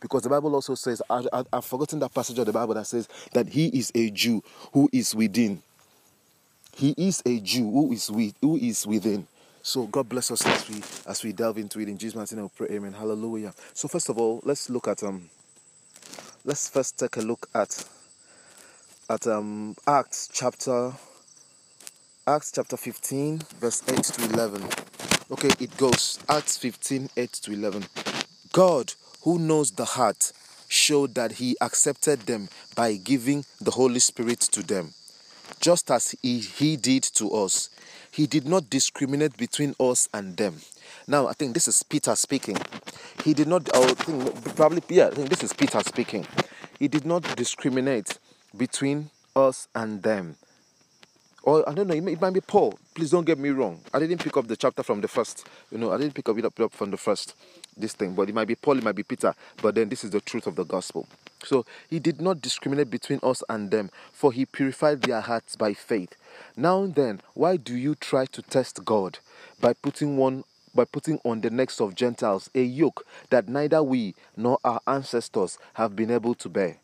because 0.04 0.24
the 0.24 0.30
Bible 0.30 0.54
also 0.54 0.76
says, 0.76 1.02
I, 1.10 1.44
have 1.54 1.64
forgotten 1.64 2.00
that 2.00 2.14
passage 2.14 2.38
of 2.38 2.46
the 2.46 2.52
Bible 2.52 2.74
that 2.74 2.88
says 2.88 3.08
that 3.34 3.48
he 3.48 3.68
is 3.68 3.92
a 3.96 4.10
Jew 4.10 4.44
who 4.74 4.90
is 4.92 5.16
within. 5.16 5.62
He 6.76 6.94
is 6.98 7.22
a 7.26 7.40
Jew 7.40 7.70
who 7.70 7.92
is 7.92 8.10
with, 8.10 8.34
who 8.42 8.58
is 8.58 8.88
within. 8.88 9.28
So 9.62 9.88
God 9.88 10.10
bless 10.10 10.32
us 10.32 10.46
as 10.46 10.70
we 10.70 10.82
as 11.08 11.24
we 11.24 11.32
delve 11.32 11.58
into 11.58 11.80
it 11.80 11.88
in 11.88 11.98
Jesus' 11.98 12.34
name. 12.34 12.50
Pray, 12.56 12.68
Amen. 12.72 12.94
Hallelujah. 12.94 13.54
So 13.74 13.88
first 13.88 14.10
of 14.10 14.18
all, 14.18 14.42
let's 14.44 14.70
look 14.70 14.88
at 14.88 15.04
um. 15.04 15.30
Let's 16.44 16.68
first 16.68 17.00
take 17.00 17.16
a 17.18 17.22
look 17.22 17.48
at 17.56 17.86
at 19.10 19.26
um 19.28 19.76
Acts 19.88 20.30
chapter 20.34 20.92
Acts 22.28 22.52
chapter 22.54 22.76
15 22.76 23.40
verse 23.60 23.84
8 23.88 24.04
to 24.04 24.34
11. 24.34 24.64
Okay, 25.32 25.50
it 25.60 25.78
goes 25.78 26.20
Acts 26.28 26.58
15 26.58 27.10
8 27.16 27.32
to 27.32 27.54
11. 27.54 27.86
God, 28.52 28.94
who 29.22 29.40
knows 29.40 29.72
the 29.72 29.86
heart, 29.86 30.34
showed 30.68 31.16
that 31.16 31.34
He 31.34 31.56
accepted 31.62 32.22
them 32.22 32.50
by 32.76 32.96
giving 32.96 33.46
the 33.62 33.72
Holy 33.72 34.00
Spirit 34.00 34.40
to 34.42 34.64
them 34.64 34.94
just 35.64 35.90
as 35.90 36.14
he, 36.22 36.40
he 36.40 36.76
did 36.76 37.04
to 37.04 37.32
us. 37.32 37.70
He 38.12 38.28
did 38.28 38.46
not 38.46 38.70
discriminate 38.70 39.38
between 39.38 39.74
us 39.80 40.10
and 40.14 40.36
them. 40.36 40.58
Now, 41.08 41.28
I 41.28 41.34
think 41.34 41.54
this 41.54 41.70
is 41.70 41.82
Peter 41.84 42.16
speaking. 42.18 42.58
He 43.24 43.34
did 43.34 43.48
not, 43.48 43.74
I 43.74 43.94
think, 43.94 44.56
probably, 44.58 44.82
yeah, 44.90 45.08
I 45.08 45.12
think 45.12 45.30
this 45.30 45.42
is 45.42 45.54
Peter 45.54 45.80
speaking. 45.80 46.28
He 46.78 46.90
did 46.90 47.06
not 47.06 47.24
discriminate 47.38 48.20
between 48.58 49.10
us 49.38 49.70
and 49.74 50.04
them. 50.04 50.36
Or, 51.44 51.68
I 51.68 51.74
don't 51.74 51.88
know, 51.88 51.96
it 51.96 52.22
might 52.22 52.34
be 52.34 52.42
Paul. 52.42 52.78
Please 52.94 53.12
don't 53.12 53.26
get 53.26 53.40
me 53.40 53.50
wrong. 53.50 53.80
I 53.94 54.00
didn't 54.00 54.20
pick 54.22 54.36
up 54.36 54.48
the 54.48 54.58
chapter 54.58 54.84
from 54.84 55.00
the 55.00 55.08
first. 55.08 55.48
You 55.72 55.78
know, 55.78 55.94
I 55.94 55.98
didn't 55.98 56.14
pick 56.14 56.28
up 56.28 56.38
it 56.38 56.46
up 56.46 56.74
from 56.74 56.92
the 56.92 56.98
first, 56.98 57.36
this 57.78 57.94
thing. 57.94 58.16
But 58.16 58.28
it 58.28 58.36
might 58.36 58.48
be 58.50 58.56
Paul, 58.56 58.80
it 58.80 58.84
might 58.84 58.96
be 58.96 59.04
Peter. 59.04 59.34
But 59.62 59.76
then 59.76 59.88
this 59.88 60.04
is 60.04 60.10
the 60.10 60.22
truth 60.22 60.46
of 60.46 60.56
the 60.56 60.66
gospel. 60.66 61.08
So 61.46 61.66
he 61.90 62.00
did 62.00 62.22
not 62.22 62.42
discriminate 62.42 62.90
between 62.90 63.20
us 63.24 63.44
and 63.50 63.72
them, 63.72 63.90
for 64.12 64.32
he 64.32 64.46
purified 64.46 65.02
their 65.02 65.22
hearts 65.22 65.56
by 65.56 65.74
faith. 65.74 66.16
Now 66.56 66.86
then, 66.86 67.22
why 67.34 67.58
do 67.58 67.76
you 67.76 67.96
try 67.96 68.26
to 68.28 68.42
test 68.42 68.84
God 68.86 69.20
by 69.60 69.74
putting 69.74 70.18
one 70.18 70.44
by 70.76 70.86
putting 70.86 71.20
on 71.24 71.42
the 71.42 71.52
necks 71.52 71.80
of 71.80 71.94
Gentiles 71.94 72.50
a 72.56 72.64
yoke 72.64 73.06
that 73.30 73.48
neither 73.48 73.84
we 73.84 74.16
nor 74.36 74.58
our 74.64 74.82
ancestors 74.88 75.60
have 75.76 75.96
been 75.96 76.10
able 76.10 76.34
to 76.36 76.50
bear? 76.50 76.78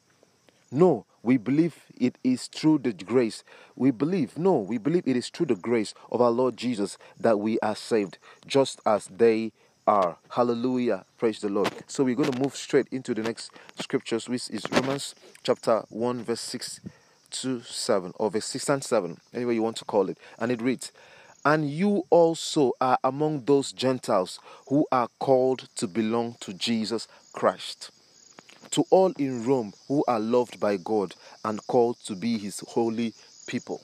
No, 0.72 1.06
we 1.24 1.38
believe 1.38 1.76
it 2.00 2.16
is 2.24 2.48
through 2.48 2.80
the 2.80 2.94
grace. 2.94 3.44
We 3.76 3.92
believe, 3.92 4.38
no, 4.38 4.58
we 4.58 4.78
believe 4.78 5.08
it 5.08 5.18
is 5.18 5.30
through 5.30 5.48
the 5.48 5.56
grace 5.56 5.94
of 6.12 6.22
our 6.22 6.30
Lord 6.30 6.56
Jesus 6.56 6.98
that 7.20 7.40
we 7.40 7.60
are 7.62 7.76
saved, 7.76 8.20
just 8.46 8.80
as 8.86 9.08
they 9.08 9.52
are. 9.90 10.18
Hallelujah. 10.30 11.04
Praise 11.18 11.40
the 11.40 11.50
Lord. 11.50 11.72
So 11.88 12.04
we're 12.04 12.16
going 12.16 12.32
to 12.32 12.40
move 12.40 12.56
straight 12.56 12.88
into 12.92 13.16
the 13.16 13.24
next 13.24 13.52
scriptures, 13.80 14.30
which 14.30 14.48
is 14.52 14.64
Romans 14.72 15.16
chapter 15.42 15.84
1, 15.90 16.24
verse 16.24 16.42
6 16.42 16.80
to 17.32 17.62
7, 17.62 18.14
or 18.18 18.30
verse 18.30 18.46
6 18.46 18.70
and 18.70 18.84
7, 18.84 19.18
anyway 19.34 19.56
you 19.56 19.64
want 19.64 19.78
to 19.78 19.86
call 19.86 20.08
it. 20.10 20.18
And 20.38 20.52
it 20.52 20.62
reads, 20.62 20.92
And 21.44 21.70
you 21.70 22.06
also 22.12 22.74
are 22.80 23.00
among 23.04 23.46
those 23.46 23.72
Gentiles 23.72 24.40
who 24.68 24.86
are 24.92 25.10
called 25.18 25.68
to 25.78 25.88
belong 25.88 26.36
to 26.42 26.54
Jesus 26.54 27.08
Christ. 27.34 27.90
To 28.72 28.86
all 28.92 29.12
in 29.18 29.44
Rome 29.44 29.74
who 29.88 30.04
are 30.08 30.20
loved 30.20 30.60
by 30.60 30.78
God 30.78 31.16
and 31.44 31.66
called 31.66 31.98
to 32.06 32.16
be 32.16 32.38
his 32.38 32.60
holy 32.60 33.14
people. 33.48 33.82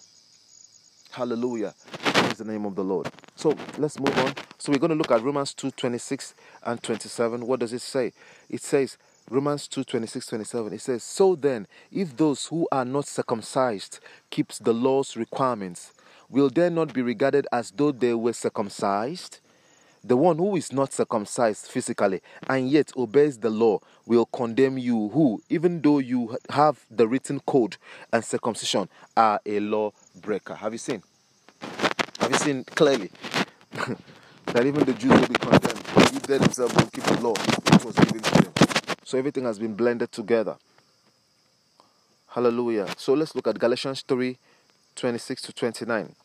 Hallelujah. 1.09 1.74
Praise 2.03 2.38
the 2.38 2.45
name 2.45 2.65
of 2.65 2.75
the 2.75 2.83
Lord. 2.83 3.09
So 3.45 3.55
let's 3.77 3.99
move 3.99 4.17
on. 4.17 4.33
So 4.57 4.71
we're 4.71 4.79
going 4.79 4.89
to 4.89 4.95
look 4.95 5.11
at 5.11 5.21
Romans 5.21 5.53
2 5.53 5.69
26 5.69 6.33
and 6.63 6.81
27. 6.81 7.45
What 7.45 7.59
does 7.59 7.73
it 7.73 7.81
say? 7.83 8.11
It 8.49 8.63
says, 8.63 8.97
Romans 9.29 9.67
2 9.67 9.83
26 9.83 10.25
27. 10.25 10.73
It 10.73 10.81
says, 10.81 11.03
So 11.03 11.35
then, 11.35 11.67
if 11.91 12.17
those 12.17 12.47
who 12.47 12.67
are 12.71 12.83
not 12.83 13.05
circumcised 13.05 13.99
keeps 14.31 14.57
the 14.57 14.73
law's 14.73 15.15
requirements, 15.15 15.93
will 16.27 16.49
they 16.49 16.71
not 16.71 16.91
be 16.91 17.03
regarded 17.03 17.45
as 17.51 17.69
though 17.69 17.91
they 17.91 18.15
were 18.15 18.33
circumcised? 18.33 19.41
The 20.03 20.17
one 20.17 20.39
who 20.39 20.55
is 20.55 20.73
not 20.73 20.91
circumcised 20.91 21.67
physically 21.67 22.21
and 22.49 22.67
yet 22.67 22.93
obeys 22.97 23.37
the 23.37 23.51
law 23.51 23.77
will 24.07 24.25
condemn 24.25 24.79
you, 24.79 25.09
who, 25.09 25.39
even 25.51 25.83
though 25.83 25.99
you 25.99 26.35
have 26.49 26.83
the 26.89 27.07
written 27.07 27.41
code 27.41 27.77
and 28.11 28.25
circumcision, 28.25 28.89
are 29.15 29.39
a 29.45 29.59
law 29.59 29.91
breaker. 30.19 30.55
Have 30.55 30.73
you 30.73 30.79
seen? 30.79 31.03
Have 32.25 32.32
you 32.32 32.39
seen 32.39 32.63
clearly 32.63 33.12
that 34.46 34.65
even 34.65 34.84
the 34.84 34.94
Jews 34.94 35.12
will 35.12 35.27
be 35.27 35.36
condemned 35.36 35.84
if 36.15 36.24
they 36.24 36.39
themselves 36.39 36.74
don't 36.74 36.91
keep 36.91 37.03
the 37.03 37.22
law 37.22 37.36
which 37.36 37.86
was 37.86 37.96
given 37.98 38.20
to 38.20 38.41
them? 38.41 38.53
So 39.03 39.20
everything 39.20 39.44
has 39.44 39.60
been 39.60 39.75
blended 39.75 40.12
together. 40.12 40.58
Hallelujah. 42.29 42.88
So 42.98 43.13
let's 43.13 43.36
look 43.36 43.46
at 43.48 43.60
Galatians 43.60 44.01
3 44.08 44.39
26 44.96 45.41
to 45.44 45.53
29. 45.53 46.15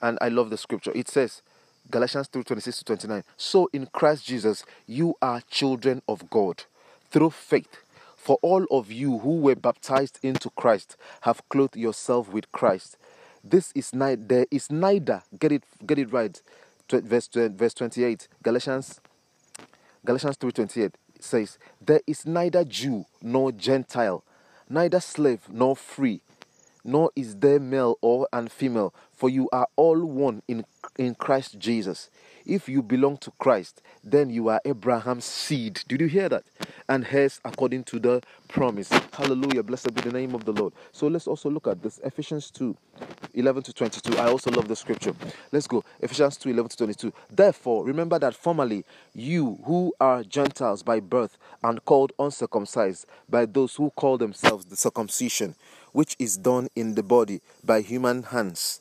And 0.00 0.18
I 0.22 0.30
love 0.30 0.48
the 0.48 0.56
scripture. 0.56 0.92
It 0.94 1.08
says, 1.08 1.42
Galatians 1.90 2.28
3 2.28 2.44
26 2.44 2.78
to 2.78 2.84
29. 2.84 3.22
So 3.36 3.68
in 3.74 3.84
Christ 3.92 4.24
Jesus, 4.24 4.64
you 4.86 5.14
are 5.20 5.42
children 5.50 6.00
of 6.08 6.30
God 6.30 6.64
through 7.10 7.32
faith. 7.32 7.82
For 8.16 8.38
all 8.40 8.64
of 8.70 8.90
you 8.90 9.18
who 9.18 9.40
were 9.40 9.56
baptized 9.56 10.20
into 10.22 10.48
Christ 10.48 10.96
have 11.20 11.46
clothed 11.50 11.76
yourself 11.76 12.30
with 12.32 12.50
Christ. 12.50 12.96
This 13.44 13.72
is 13.74 13.94
neither 13.94 14.22
there 14.22 14.46
is 14.50 14.70
neither 14.70 15.22
get 15.38 15.52
it 15.52 15.64
get 15.86 15.98
it 15.98 16.12
right. 16.12 16.40
Verse 16.90 17.28
verse 17.32 17.74
28. 17.74 18.28
Galatians 18.42 19.00
Galatians 20.04 20.36
3:28 20.38 20.92
says, 21.20 21.58
There 21.80 22.00
is 22.06 22.24
neither 22.24 22.64
Jew 22.64 23.04
nor 23.20 23.52
Gentile, 23.52 24.24
neither 24.68 25.00
slave 25.00 25.40
nor 25.50 25.76
free, 25.76 26.22
nor 26.84 27.10
is 27.16 27.36
there 27.36 27.60
male 27.60 27.98
or 28.00 28.28
and 28.32 28.50
female, 28.50 28.94
for 29.12 29.28
you 29.28 29.48
are 29.52 29.68
all 29.76 29.98
one 30.04 30.42
in, 30.48 30.64
in 30.96 31.14
Christ 31.14 31.58
Jesus. 31.58 32.08
If 32.48 32.66
you 32.66 32.82
belong 32.82 33.18
to 33.18 33.30
Christ, 33.32 33.82
then 34.02 34.30
you 34.30 34.48
are 34.48 34.58
Abraham's 34.64 35.26
seed. 35.26 35.82
Did 35.86 36.00
you 36.00 36.06
hear 36.06 36.30
that? 36.30 36.44
And 36.88 37.06
heirs 37.10 37.40
according 37.44 37.84
to 37.84 37.98
the 37.98 38.22
promise. 38.48 38.88
Hallelujah. 39.12 39.62
Blessed 39.62 39.94
be 39.94 40.00
the 40.00 40.12
name 40.12 40.34
of 40.34 40.46
the 40.46 40.52
Lord. 40.52 40.72
So 40.90 41.08
let's 41.08 41.26
also 41.26 41.50
look 41.50 41.66
at 41.66 41.82
this 41.82 42.00
Ephesians 42.02 42.50
2 42.50 42.74
11 43.34 43.64
to 43.64 43.72
22. 43.74 44.16
I 44.16 44.28
also 44.28 44.50
love 44.50 44.66
the 44.66 44.76
scripture. 44.76 45.14
Let's 45.52 45.66
go. 45.66 45.84
Ephesians 46.00 46.38
2 46.38 46.48
11 46.48 46.70
to 46.70 46.76
22. 46.78 47.12
Therefore, 47.30 47.84
remember 47.84 48.18
that 48.18 48.34
formerly 48.34 48.86
you 49.14 49.58
who 49.66 49.92
are 50.00 50.24
Gentiles 50.24 50.82
by 50.82 51.00
birth 51.00 51.36
and 51.62 51.84
called 51.84 52.14
uncircumcised 52.18 53.04
by 53.28 53.44
those 53.44 53.74
who 53.74 53.90
call 53.90 54.16
themselves 54.16 54.64
the 54.64 54.76
circumcision, 54.76 55.54
which 55.92 56.16
is 56.18 56.38
done 56.38 56.68
in 56.74 56.94
the 56.94 57.02
body 57.02 57.42
by 57.62 57.82
human 57.82 58.22
hands 58.22 58.80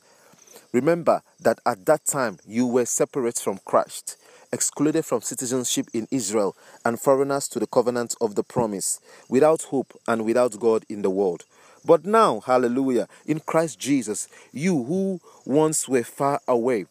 Remember 0.73 1.21
that 1.39 1.59
at 1.65 1.85
that 1.85 2.05
time 2.05 2.39
you 2.45 2.67
were 2.67 2.85
separate 2.85 3.39
from 3.39 3.59
Christ, 3.65 4.17
excluded 4.51 5.05
from 5.05 5.21
citizenship 5.21 5.87
in 5.93 6.07
Israel, 6.11 6.55
and 6.83 6.99
foreigners 6.99 7.47
to 7.49 7.59
the 7.59 7.67
covenant 7.67 8.15
of 8.21 8.35
the 8.35 8.43
promise, 8.43 8.99
without 9.29 9.63
hope 9.63 9.97
and 10.07 10.25
without 10.25 10.59
God 10.59 10.85
in 10.89 11.01
the 11.01 11.09
world. 11.09 11.45
But 11.85 12.05
now, 12.05 12.41
hallelujah, 12.41 13.07
in 13.25 13.39
Christ 13.39 13.79
Jesus, 13.79 14.27
you 14.51 14.83
who 14.83 15.21
once 15.45 15.87
were 15.87 16.03
far 16.03 16.41
away, 16.47 16.85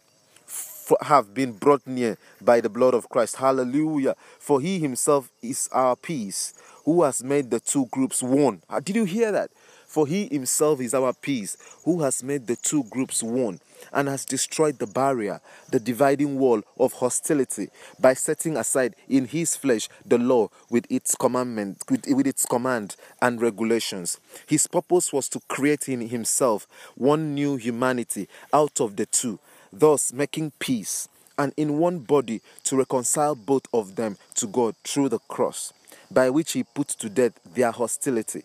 have 1.03 1.35
been 1.35 1.53
brought 1.53 1.87
near 1.87 2.17
by 2.41 2.61
the 2.61 2.69
blood 2.69 2.95
of 2.95 3.09
Christ. 3.09 3.37
Hallelujah. 3.37 4.15
For 4.39 4.61
he 4.61 4.79
himself 4.79 5.31
is 5.43 5.69
our 5.73 5.97
peace, 5.97 6.55
who 6.85 7.03
has 7.03 7.25
made 7.25 7.51
the 7.51 7.61
two 7.61 7.87
groups 7.87 8.23
one. 8.23 8.63
Uh, 8.71 8.81
did 8.81 8.97
you 8.97 9.05
hear 9.05 9.33
that? 9.33 9.51
For 9.87 10.07
he 10.07 10.29
himself 10.29 10.81
is 10.81 10.95
our 10.95 11.13
peace, 11.13 11.57
who 11.85 12.03
has 12.03 12.23
made 12.23 12.47
the 12.47 12.57
two 12.57 12.85
groups 12.85 13.23
one, 13.23 13.61
and 13.93 14.09
has 14.09 14.25
destroyed 14.25 14.79
the 14.79 14.87
barrier, 14.87 15.41
the 15.71 15.81
dividing 15.81 16.39
wall 16.39 16.63
of 16.79 16.95
hostility, 16.95 17.69
by 17.99 18.15
setting 18.15 18.57
aside 18.57 18.95
in 19.09 19.27
his 19.27 19.57
flesh 19.57 19.89
the 20.05 20.19
law 20.19 20.49
with 20.71 20.87
its 20.91 21.15
commandment, 21.15 21.83
with, 21.91 22.07
with 22.09 22.27
its 22.27 22.47
command 22.47 22.97
and 23.21 23.41
regulations. 23.41 24.19
His 24.47 24.67
purpose 24.67 25.13
was 25.13 25.29
to 25.31 25.41
create 25.49 25.89
in 25.89 26.09
himself 26.09 26.67
one 26.95 27.35
new 27.35 27.57
humanity 27.57 28.29
out 28.53 28.81
of 28.81 28.97
the 28.97 29.07
two, 29.07 29.39
thus 29.73 30.13
making 30.13 30.53
peace, 30.59 31.09
and 31.39 31.53
in 31.57 31.79
one 31.79 31.99
body 31.99 32.41
to 32.65 32.77
reconcile 32.77 33.35
both 33.35 33.67
of 33.73 33.97
them 33.97 34.17
to 34.35 34.47
God 34.47 34.75
through 34.85 35.11
the 35.11 35.19
cross, 35.19 35.73
by 36.11 36.31
which 36.31 36.53
he 36.53 36.63
put 36.63 36.89
to 36.89 37.11
death 37.11 37.33
their 37.55 37.71
hostility 37.71 38.45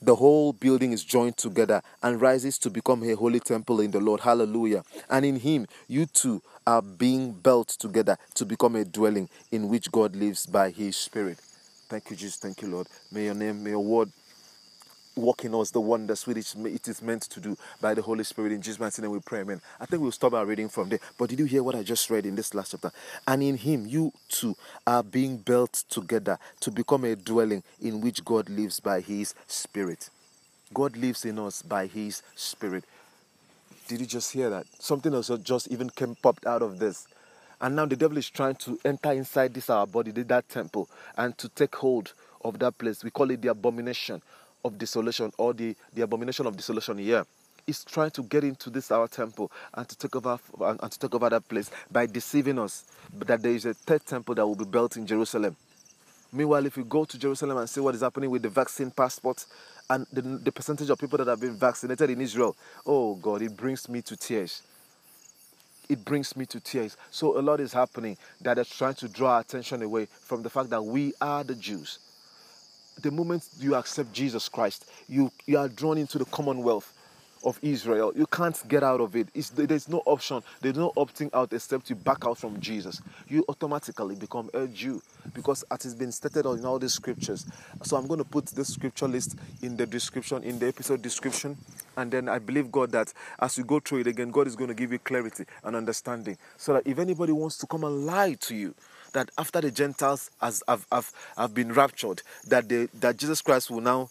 the 0.00 0.14
whole 0.14 0.52
building 0.52 0.92
is 0.92 1.04
joined 1.04 1.36
together 1.36 1.82
and 2.02 2.20
rises 2.20 2.58
to 2.58 2.70
become 2.70 3.02
a 3.02 3.14
holy 3.14 3.40
temple 3.40 3.80
in 3.80 3.90
the 3.90 4.00
Lord. 4.00 4.20
Hallelujah. 4.20 4.84
And 5.08 5.24
in 5.24 5.36
Him, 5.36 5.66
you 5.88 6.06
two 6.06 6.42
are 6.66 6.82
being 6.82 7.32
built 7.32 7.68
together 7.68 8.18
to 8.34 8.44
become 8.44 8.76
a 8.76 8.84
dwelling 8.84 9.28
in 9.50 9.68
which 9.68 9.90
God 9.90 10.14
lives 10.14 10.46
by 10.46 10.70
His 10.70 10.96
Spirit. 10.96 11.38
Thank 11.88 12.10
you, 12.10 12.16
Jesus. 12.16 12.36
Thank 12.36 12.62
you, 12.62 12.68
Lord. 12.68 12.88
May 13.12 13.26
your 13.26 13.34
name, 13.34 13.62
may 13.62 13.70
your 13.70 13.84
word 13.84 14.10
work 15.16 15.44
in 15.44 15.54
us 15.54 15.70
the 15.70 15.80
wonders 15.80 16.26
which 16.26 16.54
it 16.56 16.88
is 16.88 17.02
meant 17.02 17.22
to 17.22 17.40
do 17.40 17.56
by 17.80 17.94
the 17.94 18.02
Holy 18.02 18.24
Spirit. 18.24 18.52
In 18.52 18.62
Jesus' 18.62 18.78
mighty 18.78 19.02
name 19.02 19.10
we 19.10 19.20
pray, 19.20 19.40
amen. 19.40 19.60
I 19.80 19.86
think 19.86 20.02
we'll 20.02 20.12
stop 20.12 20.34
our 20.34 20.44
reading 20.44 20.68
from 20.68 20.90
there. 20.90 21.00
But 21.18 21.30
did 21.30 21.38
you 21.38 21.46
hear 21.46 21.62
what 21.62 21.74
I 21.74 21.82
just 21.82 22.08
read 22.10 22.26
in 22.26 22.36
this 22.36 22.54
last 22.54 22.72
chapter? 22.72 22.92
And 23.26 23.42
in 23.42 23.56
Him, 23.56 23.86
you 23.86 24.12
too 24.28 24.56
are 24.86 25.02
being 25.02 25.38
built 25.38 25.84
together 25.88 26.38
to 26.60 26.70
become 26.70 27.04
a 27.04 27.16
dwelling 27.16 27.62
in 27.80 28.00
which 28.00 28.24
God 28.24 28.48
lives 28.48 28.78
by 28.80 29.00
His 29.00 29.34
Spirit. 29.46 30.10
God 30.74 30.96
lives 30.96 31.24
in 31.24 31.38
us 31.38 31.62
by 31.62 31.86
His 31.86 32.22
Spirit. 32.34 32.84
Did 33.88 34.00
you 34.00 34.06
just 34.06 34.32
hear 34.32 34.50
that? 34.50 34.66
Something 34.78 35.14
else 35.14 35.30
just 35.42 35.68
even 35.68 35.90
came 35.90 36.16
popped 36.16 36.46
out 36.46 36.62
of 36.62 36.78
this. 36.78 37.06
And 37.60 37.74
now 37.74 37.86
the 37.86 37.96
devil 37.96 38.18
is 38.18 38.28
trying 38.28 38.56
to 38.56 38.78
enter 38.84 39.12
inside 39.12 39.54
this 39.54 39.70
our 39.70 39.86
body, 39.86 40.10
that 40.10 40.48
temple, 40.48 40.88
and 41.16 41.38
to 41.38 41.48
take 41.48 41.74
hold 41.76 42.12
of 42.44 42.58
that 42.58 42.76
place. 42.76 43.02
We 43.02 43.10
call 43.10 43.30
it 43.30 43.40
the 43.40 43.48
abomination 43.48 44.20
of 44.66 44.78
desolation 44.78 45.32
or 45.38 45.54
the, 45.54 45.74
the 45.94 46.02
abomination 46.02 46.46
of 46.46 46.56
desolation 46.56 46.98
here 46.98 47.24
is 47.66 47.84
trying 47.84 48.10
to 48.10 48.22
get 48.22 48.44
into 48.44 48.70
this 48.70 48.90
our 48.90 49.08
temple 49.08 49.50
and 49.74 49.88
to 49.88 49.98
take 49.98 50.14
over 50.14 50.38
and, 50.60 50.80
and 50.82 50.92
to 50.92 50.98
take 50.98 51.14
over 51.14 51.28
that 51.28 51.48
place 51.48 51.70
by 51.90 52.06
deceiving 52.06 52.58
us 52.58 52.84
that 53.12 53.42
there 53.42 53.52
is 53.52 53.64
a 53.64 53.74
third 53.74 54.04
temple 54.06 54.34
that 54.34 54.46
will 54.46 54.54
be 54.54 54.64
built 54.64 54.96
in 54.96 55.06
Jerusalem. 55.06 55.56
Meanwhile, 56.32 56.66
if 56.66 56.76
you 56.76 56.84
go 56.84 57.04
to 57.04 57.18
Jerusalem 57.18 57.56
and 57.56 57.68
see 57.68 57.80
what 57.80 57.94
is 57.94 58.02
happening 58.02 58.30
with 58.30 58.42
the 58.42 58.48
vaccine 58.48 58.90
passports 58.90 59.46
and 59.88 60.06
the, 60.12 60.22
the 60.22 60.52
percentage 60.52 60.90
of 60.90 60.98
people 60.98 61.18
that 61.18 61.28
have 61.28 61.40
been 61.40 61.56
vaccinated 61.56 62.10
in 62.10 62.20
Israel, 62.20 62.56
oh 62.84 63.14
God, 63.16 63.42
it 63.42 63.56
brings 63.56 63.88
me 63.88 64.02
to 64.02 64.16
tears. 64.16 64.62
It 65.88 66.04
brings 66.04 66.36
me 66.36 66.46
to 66.46 66.58
tears. 66.58 66.96
So 67.10 67.38
a 67.38 67.40
lot 67.40 67.60
is 67.60 67.72
happening 67.72 68.16
that 68.40 68.58
is 68.58 68.68
trying 68.68 68.94
to 68.94 69.08
draw 69.08 69.38
attention 69.38 69.82
away 69.82 70.06
from 70.06 70.42
the 70.42 70.50
fact 70.50 70.70
that 70.70 70.82
we 70.82 71.14
are 71.20 71.44
the 71.44 71.54
Jews 71.54 72.00
the 73.02 73.10
moment 73.10 73.48
you 73.58 73.74
accept 73.74 74.12
Jesus 74.12 74.48
Christ, 74.48 74.90
you, 75.08 75.30
you 75.46 75.58
are 75.58 75.68
drawn 75.68 75.98
into 75.98 76.18
the 76.18 76.24
commonwealth 76.26 76.92
of 77.44 77.58
Israel. 77.62 78.12
You 78.16 78.26
can't 78.26 78.60
get 78.68 78.82
out 78.82 79.00
of 79.00 79.14
it. 79.14 79.28
It's, 79.32 79.50
there's 79.50 79.88
no 79.88 80.02
option. 80.04 80.42
There's 80.60 80.76
no 80.76 80.92
opting 80.96 81.30
out 81.32 81.52
except 81.52 81.88
you 81.88 81.96
back 81.96 82.26
out 82.26 82.38
from 82.38 82.58
Jesus. 82.60 83.00
You 83.28 83.44
automatically 83.48 84.16
become 84.16 84.50
a 84.52 84.66
Jew 84.66 85.00
because 85.32 85.64
it 85.70 85.82
has 85.82 85.94
been 85.94 86.10
stated 86.10 86.44
in 86.44 86.64
all 86.64 86.78
the 86.78 86.88
scriptures. 86.88 87.46
So 87.82 87.96
I'm 87.96 88.06
going 88.06 88.18
to 88.18 88.24
put 88.24 88.46
this 88.46 88.74
scripture 88.74 89.06
list 89.06 89.36
in 89.62 89.76
the 89.76 89.86
description, 89.86 90.42
in 90.42 90.58
the 90.58 90.66
episode 90.66 91.02
description. 91.02 91.56
And 91.96 92.10
then 92.10 92.28
I 92.28 92.40
believe 92.40 92.72
God 92.72 92.90
that 92.92 93.12
as 93.38 93.56
you 93.56 93.64
go 93.64 93.78
through 93.80 94.00
it 94.00 94.06
again, 94.08 94.30
God 94.30 94.46
is 94.46 94.56
going 94.56 94.68
to 94.68 94.74
give 94.74 94.92
you 94.92 94.98
clarity 94.98 95.44
and 95.62 95.76
understanding. 95.76 96.36
So 96.56 96.74
that 96.74 96.86
if 96.86 96.98
anybody 96.98 97.32
wants 97.32 97.58
to 97.58 97.66
come 97.66 97.84
and 97.84 98.06
lie 98.06 98.34
to 98.34 98.54
you, 98.56 98.74
that 99.12 99.30
after 99.38 99.60
the 99.60 99.70
Gentiles 99.70 100.30
has, 100.40 100.62
have, 100.68 100.86
have, 100.92 101.12
have 101.36 101.54
been 101.54 101.72
raptured, 101.72 102.22
that, 102.48 102.68
they, 102.68 102.86
that 103.00 103.16
Jesus 103.16 103.42
Christ 103.42 103.70
will 103.70 103.80
now, 103.80 104.10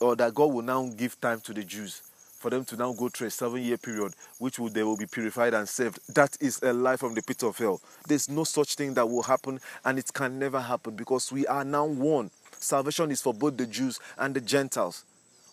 or 0.00 0.16
that 0.16 0.34
God 0.34 0.52
will 0.52 0.62
now 0.62 0.88
give 0.96 1.20
time 1.20 1.40
to 1.42 1.52
the 1.52 1.64
Jews 1.64 2.02
for 2.44 2.50
them 2.50 2.62
to 2.62 2.76
now 2.76 2.92
go 2.92 3.08
through 3.08 3.28
a 3.28 3.30
seven 3.30 3.62
year 3.62 3.78
period, 3.78 4.12
which 4.38 4.58
will, 4.58 4.68
they 4.68 4.82
will 4.82 4.98
be 4.98 5.06
purified 5.06 5.54
and 5.54 5.66
saved. 5.66 5.98
That 6.14 6.36
is 6.42 6.60
a 6.62 6.74
lie 6.74 6.96
from 6.96 7.14
the 7.14 7.22
pit 7.22 7.42
of 7.42 7.56
hell. 7.56 7.80
There's 8.06 8.28
no 8.28 8.44
such 8.44 8.74
thing 8.74 8.92
that 8.94 9.08
will 9.08 9.22
happen, 9.22 9.60
and 9.82 9.98
it 9.98 10.12
can 10.12 10.38
never 10.38 10.60
happen 10.60 10.94
because 10.94 11.32
we 11.32 11.46
are 11.46 11.64
now 11.64 11.86
one. 11.86 12.30
Salvation 12.52 13.10
is 13.10 13.22
for 13.22 13.32
both 13.32 13.56
the 13.56 13.66
Jews 13.66 13.98
and 14.18 14.34
the 14.36 14.42
Gentiles. 14.42 15.04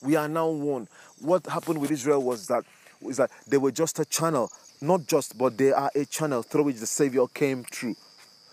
We 0.02 0.18
are 0.18 0.28
now 0.28 0.50
one. 0.50 0.90
What 1.22 1.46
happened 1.46 1.80
with 1.80 1.92
Israel 1.92 2.24
was 2.24 2.48
that 2.48 2.66
is 3.08 3.16
that 3.16 3.32
they 3.48 3.58
were 3.58 3.72
just 3.72 3.98
a 4.00 4.06
channel, 4.06 4.52
not 4.82 5.08
just, 5.08 5.38
but 5.38 5.58
they 5.58 5.72
are 5.72 5.92
a 5.96 6.04
channel 6.04 6.44
through 6.44 6.64
which 6.64 6.78
the 6.78 6.88
Savior 6.88 7.26
came 7.28 7.64
through. 7.64 7.96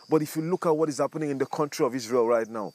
But 0.09 0.23
if 0.23 0.37
you 0.37 0.43
look 0.43 0.67
at 0.67 0.77
what 0.77 0.89
is 0.89 0.99
happening 0.99 1.31
in 1.31 1.39
the 1.39 1.47
country 1.47 1.85
of 1.85 1.95
Israel 1.95 2.27
right 2.27 2.49
now, 2.49 2.73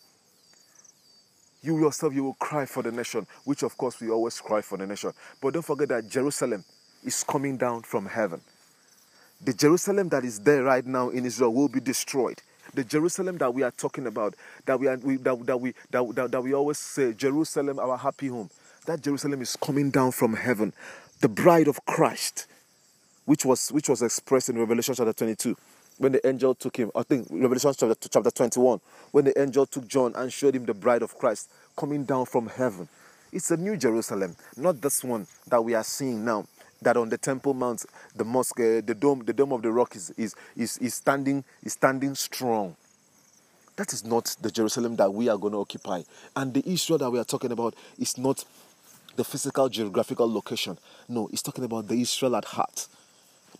you 1.63 1.79
yourself, 1.79 2.13
you 2.13 2.25
will 2.25 2.33
cry 2.35 2.65
for 2.65 2.83
the 2.83 2.91
nation, 2.91 3.25
which 3.45 3.63
of 3.63 3.75
course 3.77 3.99
we 4.01 4.09
always 4.09 4.39
cry 4.39 4.61
for 4.61 4.77
the 4.77 4.85
nation. 4.85 5.13
But 5.41 5.53
don't 5.53 5.63
forget 5.63 5.89
that 5.89 6.09
Jerusalem 6.09 6.63
is 7.03 7.23
coming 7.23 7.57
down 7.57 7.83
from 7.83 8.05
heaven. 8.05 8.41
The 9.41 9.53
Jerusalem 9.53 10.09
that 10.09 10.23
is 10.25 10.39
there 10.39 10.63
right 10.63 10.85
now 10.85 11.09
in 11.09 11.25
Israel 11.25 11.53
will 11.53 11.69
be 11.69 11.79
destroyed. 11.79 12.41
The 12.73 12.83
Jerusalem 12.83 13.37
that 13.39 13.53
we 13.53 13.63
are 13.63 13.71
talking 13.71 14.07
about, 14.07 14.35
that 14.65 14.79
we, 14.79 14.87
are, 14.87 14.97
we, 14.97 15.17
that, 15.17 15.45
that, 15.45 15.59
we, 15.59 15.73
that, 15.91 16.15
that, 16.15 16.31
that 16.31 16.41
we 16.41 16.53
always 16.53 16.77
say, 16.79 17.13
Jerusalem, 17.13 17.79
our 17.79 17.97
happy 17.97 18.27
home, 18.27 18.49
that 18.85 19.01
Jerusalem 19.01 19.41
is 19.41 19.55
coming 19.55 19.89
down 19.89 20.11
from 20.11 20.35
heaven. 20.35 20.73
The 21.21 21.29
bride 21.29 21.67
of 21.67 21.83
Christ, 21.85 22.47
which 23.25 23.45
was, 23.45 23.69
which 23.69 23.89
was 23.89 24.01
expressed 24.01 24.49
in 24.49 24.57
Revelation 24.57 24.95
chapter 24.95 25.13
22 25.13 25.55
when 25.97 26.11
the 26.11 26.27
angel 26.27 26.55
took 26.55 26.77
him, 26.77 26.91
I 26.95 27.03
think 27.03 27.27
Revelation 27.29 27.73
chapter, 27.77 28.09
chapter 28.09 28.31
21, 28.31 28.79
when 29.11 29.25
the 29.25 29.39
angel 29.41 29.65
took 29.65 29.87
John 29.87 30.13
and 30.15 30.31
showed 30.31 30.55
him 30.55 30.65
the 30.65 30.73
bride 30.73 31.01
of 31.01 31.17
Christ 31.17 31.49
coming 31.75 32.03
down 32.03 32.25
from 32.25 32.47
heaven. 32.47 32.87
It's 33.31 33.51
a 33.51 33.57
new 33.57 33.77
Jerusalem, 33.77 34.35
not 34.57 34.81
this 34.81 35.03
one 35.03 35.27
that 35.47 35.63
we 35.63 35.73
are 35.73 35.83
seeing 35.83 36.23
now. 36.23 36.45
That 36.81 36.97
on 36.97 37.07
the 37.07 37.17
Temple 37.17 37.53
Mount, 37.53 37.85
the 38.13 38.25
mosque, 38.25 38.59
uh, 38.59 38.81
the 38.85 38.93
dome, 38.93 39.23
the 39.23 39.31
dome 39.31 39.53
of 39.53 39.61
the 39.61 39.71
rock 39.71 39.95
is, 39.95 40.09
is, 40.17 40.35
is, 40.57 40.77
is 40.79 40.93
standing 40.93 41.45
is 41.63 41.73
standing 41.73 42.13
strong. 42.13 42.75
That 43.77 43.93
is 43.93 44.03
not 44.03 44.35
the 44.41 44.51
Jerusalem 44.51 44.97
that 44.97 45.13
we 45.13 45.29
are 45.29 45.37
going 45.37 45.53
to 45.53 45.59
occupy. 45.59 46.01
And 46.35 46.53
the 46.53 46.61
Israel 46.65 46.99
that 46.99 47.09
we 47.09 47.19
are 47.19 47.23
talking 47.23 47.53
about 47.53 47.73
is 47.97 48.17
not 48.17 48.43
the 49.15 49.23
physical 49.23 49.69
geographical 49.69 50.31
location. 50.31 50.77
No, 51.07 51.29
it's 51.31 51.41
talking 51.41 51.63
about 51.63 51.87
the 51.87 51.99
Israel 52.01 52.35
at 52.35 52.45
heart 52.45 52.87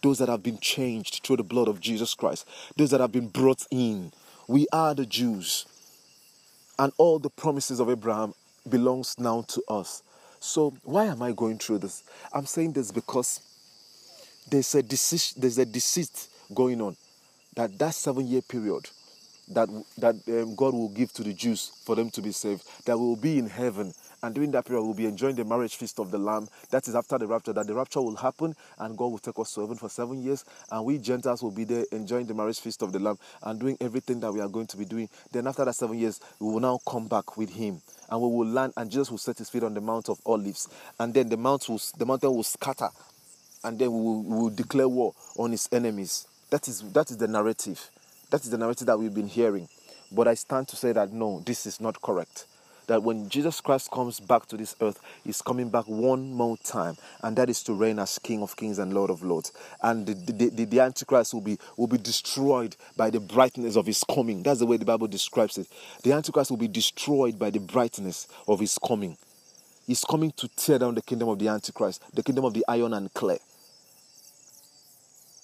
those 0.04 0.20
that 0.20 0.30
have 0.30 0.44
been 0.44 0.60
changed 0.60 1.22
through 1.24 1.38
the 1.38 1.44
blood 1.44 1.68
of 1.68 1.80
Jesus 1.80 2.14
Christ, 2.14 2.48
those 2.78 2.92
that 2.92 3.02
have 3.02 3.12
been 3.12 3.30
brought 3.30 3.66
in. 3.72 4.12
We 4.48 4.68
are 4.72 4.94
the 4.94 5.06
Jews. 5.06 5.66
And 6.78 6.92
all 6.98 7.18
the 7.18 7.30
promises 7.30 7.80
of 7.80 7.90
Abraham 7.90 8.34
belongs 8.70 9.16
now 9.18 9.44
to 9.48 9.64
us. 9.68 10.04
So 10.40 10.74
why 10.84 11.06
am 11.06 11.22
I 11.22 11.32
going 11.32 11.58
through 11.58 11.80
this? 11.80 12.04
I'm 12.34 12.46
saying 12.46 12.74
this 12.74 12.92
because 12.92 13.40
there's 14.50 14.76
a 14.76 14.84
deceit, 14.84 15.34
there's 15.38 15.58
a 15.58 15.66
deceit 15.66 16.28
going 16.54 16.82
on 16.82 16.98
that 17.56 17.78
that 17.80 17.94
seven 17.94 18.28
year 18.28 18.42
period 18.42 18.90
that 19.50 19.70
that 19.98 20.16
um, 20.28 20.56
God 20.56 20.74
will 20.74 20.90
give 20.90 21.14
to 21.14 21.24
the 21.24 21.34
Jews 21.34 21.72
for 21.86 21.96
them 21.96 22.10
to 22.12 22.22
be 22.22 22.32
saved, 22.32 22.64
that 22.86 22.98
will 22.98 23.16
be 23.16 23.38
in 23.38 23.48
heaven 23.48 23.94
and 24.24 24.34
during 24.34 24.52
that 24.52 24.66
period, 24.66 24.84
we'll 24.84 24.94
be 24.94 25.06
enjoying 25.06 25.36
the 25.36 25.44
marriage 25.44 25.76
feast 25.76 26.00
of 26.00 26.10
the 26.10 26.18
Lamb. 26.18 26.48
That 26.72 26.88
is 26.88 26.96
after 26.96 27.18
the 27.18 27.28
rapture, 27.28 27.52
that 27.52 27.68
the 27.68 27.74
rapture 27.74 28.02
will 28.02 28.16
happen 28.16 28.56
and 28.80 28.98
God 28.98 29.08
will 29.08 29.20
take 29.20 29.38
us 29.38 29.54
to 29.54 29.62
heaven 29.62 29.76
for 29.76 29.90
seven 29.90 30.24
years. 30.24 30.46
And 30.72 30.86
we 30.86 30.98
Gentiles 30.98 31.44
will 31.44 31.52
be 31.52 31.66
there 31.66 31.86
enjoying 31.92 32.26
the 32.26 32.34
marriage 32.34 32.62
feast 32.62 32.82
of 32.82 32.94
the 32.94 33.00
Lamb 33.00 33.20
and 33.44 33.60
doing 33.60 33.78
everything 33.82 34.22
that 34.22 34.32
we 34.32 34.40
are 34.40 34.48
going 34.48 34.68
to 34.68 34.78
be 34.78 34.86
doing. 34.86 35.10
Then 35.34 35.46
after 35.46 35.66
that 35.66 35.76
seven 35.76 36.00
years, 36.00 36.22
we 36.40 36.48
will 36.48 36.62
now 36.62 36.80
come 36.88 37.10
back 37.10 37.36
with 37.36 37.50
Him. 37.50 37.82
And 38.10 38.22
we 38.22 38.28
will 38.30 38.48
land, 38.48 38.72
and 38.78 38.90
Jesus 38.90 39.12
will 39.12 39.18
set 39.18 39.40
his 39.40 39.50
feet 39.50 39.64
on 39.64 39.74
the 39.74 39.82
Mount 39.82 40.08
of 40.08 40.20
Olives. 40.26 40.70
And 41.00 41.14
then 41.14 41.28
the, 41.28 41.38
mount 41.38 41.68
will, 41.68 41.82
the 41.98 42.06
mountain 42.06 42.34
will 42.34 42.44
scatter. 42.44 42.90
And 43.64 43.78
then 43.78 43.92
we 43.92 44.00
will, 44.00 44.24
we 44.24 44.36
will 44.38 44.50
declare 44.50 44.88
war 44.88 45.14
on 45.38 45.52
his 45.52 45.68
enemies. 45.72 46.28
That 46.50 46.68
is, 46.70 46.82
that 46.94 47.12
is 47.12 47.18
the 47.18 47.28
narrative. 47.28 47.90
That 48.30 48.42
is 48.42 48.52
the 48.52 48.58
narrative 48.58 48.88
that 48.88 48.98
we've 48.98 49.14
been 49.14 49.28
hearing. 49.28 49.68
But 50.12 50.28
I 50.28 50.36
stand 50.36 50.68
to 50.70 50.76
say 50.76 50.92
that 50.94 51.12
no, 51.12 51.42
this 51.42 51.66
is 51.66 51.82
not 51.82 52.02
correct 52.02 52.46
that 52.88 53.04
when 53.04 53.30
Jesus 53.30 53.62
Christ 53.62 53.92
comes 53.92 54.20
back 54.20 54.46
to 54.48 54.58
this 54.58 54.76
earth, 54.82 55.00
he's 55.24 55.42
coming 55.42 55.70
back 55.70 55.86
one 55.86 56.32
more 56.34 56.58
time, 56.58 56.98
and 57.22 57.36
that 57.38 57.50
is 57.50 57.64
to 57.64 57.74
reign 57.74 58.00
as 58.00 58.20
King 58.20 58.42
of 58.42 58.56
Kings 58.56 58.80
and 58.80 58.94
Lord 58.94 59.10
of 59.10 59.24
Lords. 59.24 59.52
And 59.82 60.06
the, 60.06 60.14
the, 60.14 60.50
the, 60.50 60.66
the 60.66 60.80
Antichrist 60.80 61.34
will 61.34 61.42
be, 61.42 61.58
will 61.78 61.88
be 61.88 61.98
destroyed 61.98 62.76
by 62.96 63.10
the 63.10 63.20
brightness 63.20 63.76
of 63.76 63.86
his 63.86 64.04
coming. 64.04 64.44
That's 64.44 64.60
the 64.60 64.66
way 64.66 64.78
the 64.78 64.86
Bible 64.86 65.08
describes 65.08 65.58
it. 65.58 65.68
The 66.04 66.14
Antichrist 66.14 66.52
will 66.52 66.58
be 66.58 66.68
destroyed 66.68 67.40
by 67.40 67.50
the 67.50 67.60
brightness 67.60 68.28
of 68.48 68.60
his 68.60 68.78
coming. 68.86 69.18
He's 69.86 70.06
coming 70.06 70.32
to 70.38 70.48
tear 70.50 70.80
down 70.80 70.96
the 70.96 71.02
kingdom 71.02 71.30
of 71.30 71.40
the 71.40 71.50
Antichrist, 71.50 72.02
the 72.14 72.24
kingdom 72.24 72.46
of 72.46 72.54
the 72.54 72.64
iron 72.68 72.94
and 72.94 73.14
clay. 73.14 73.40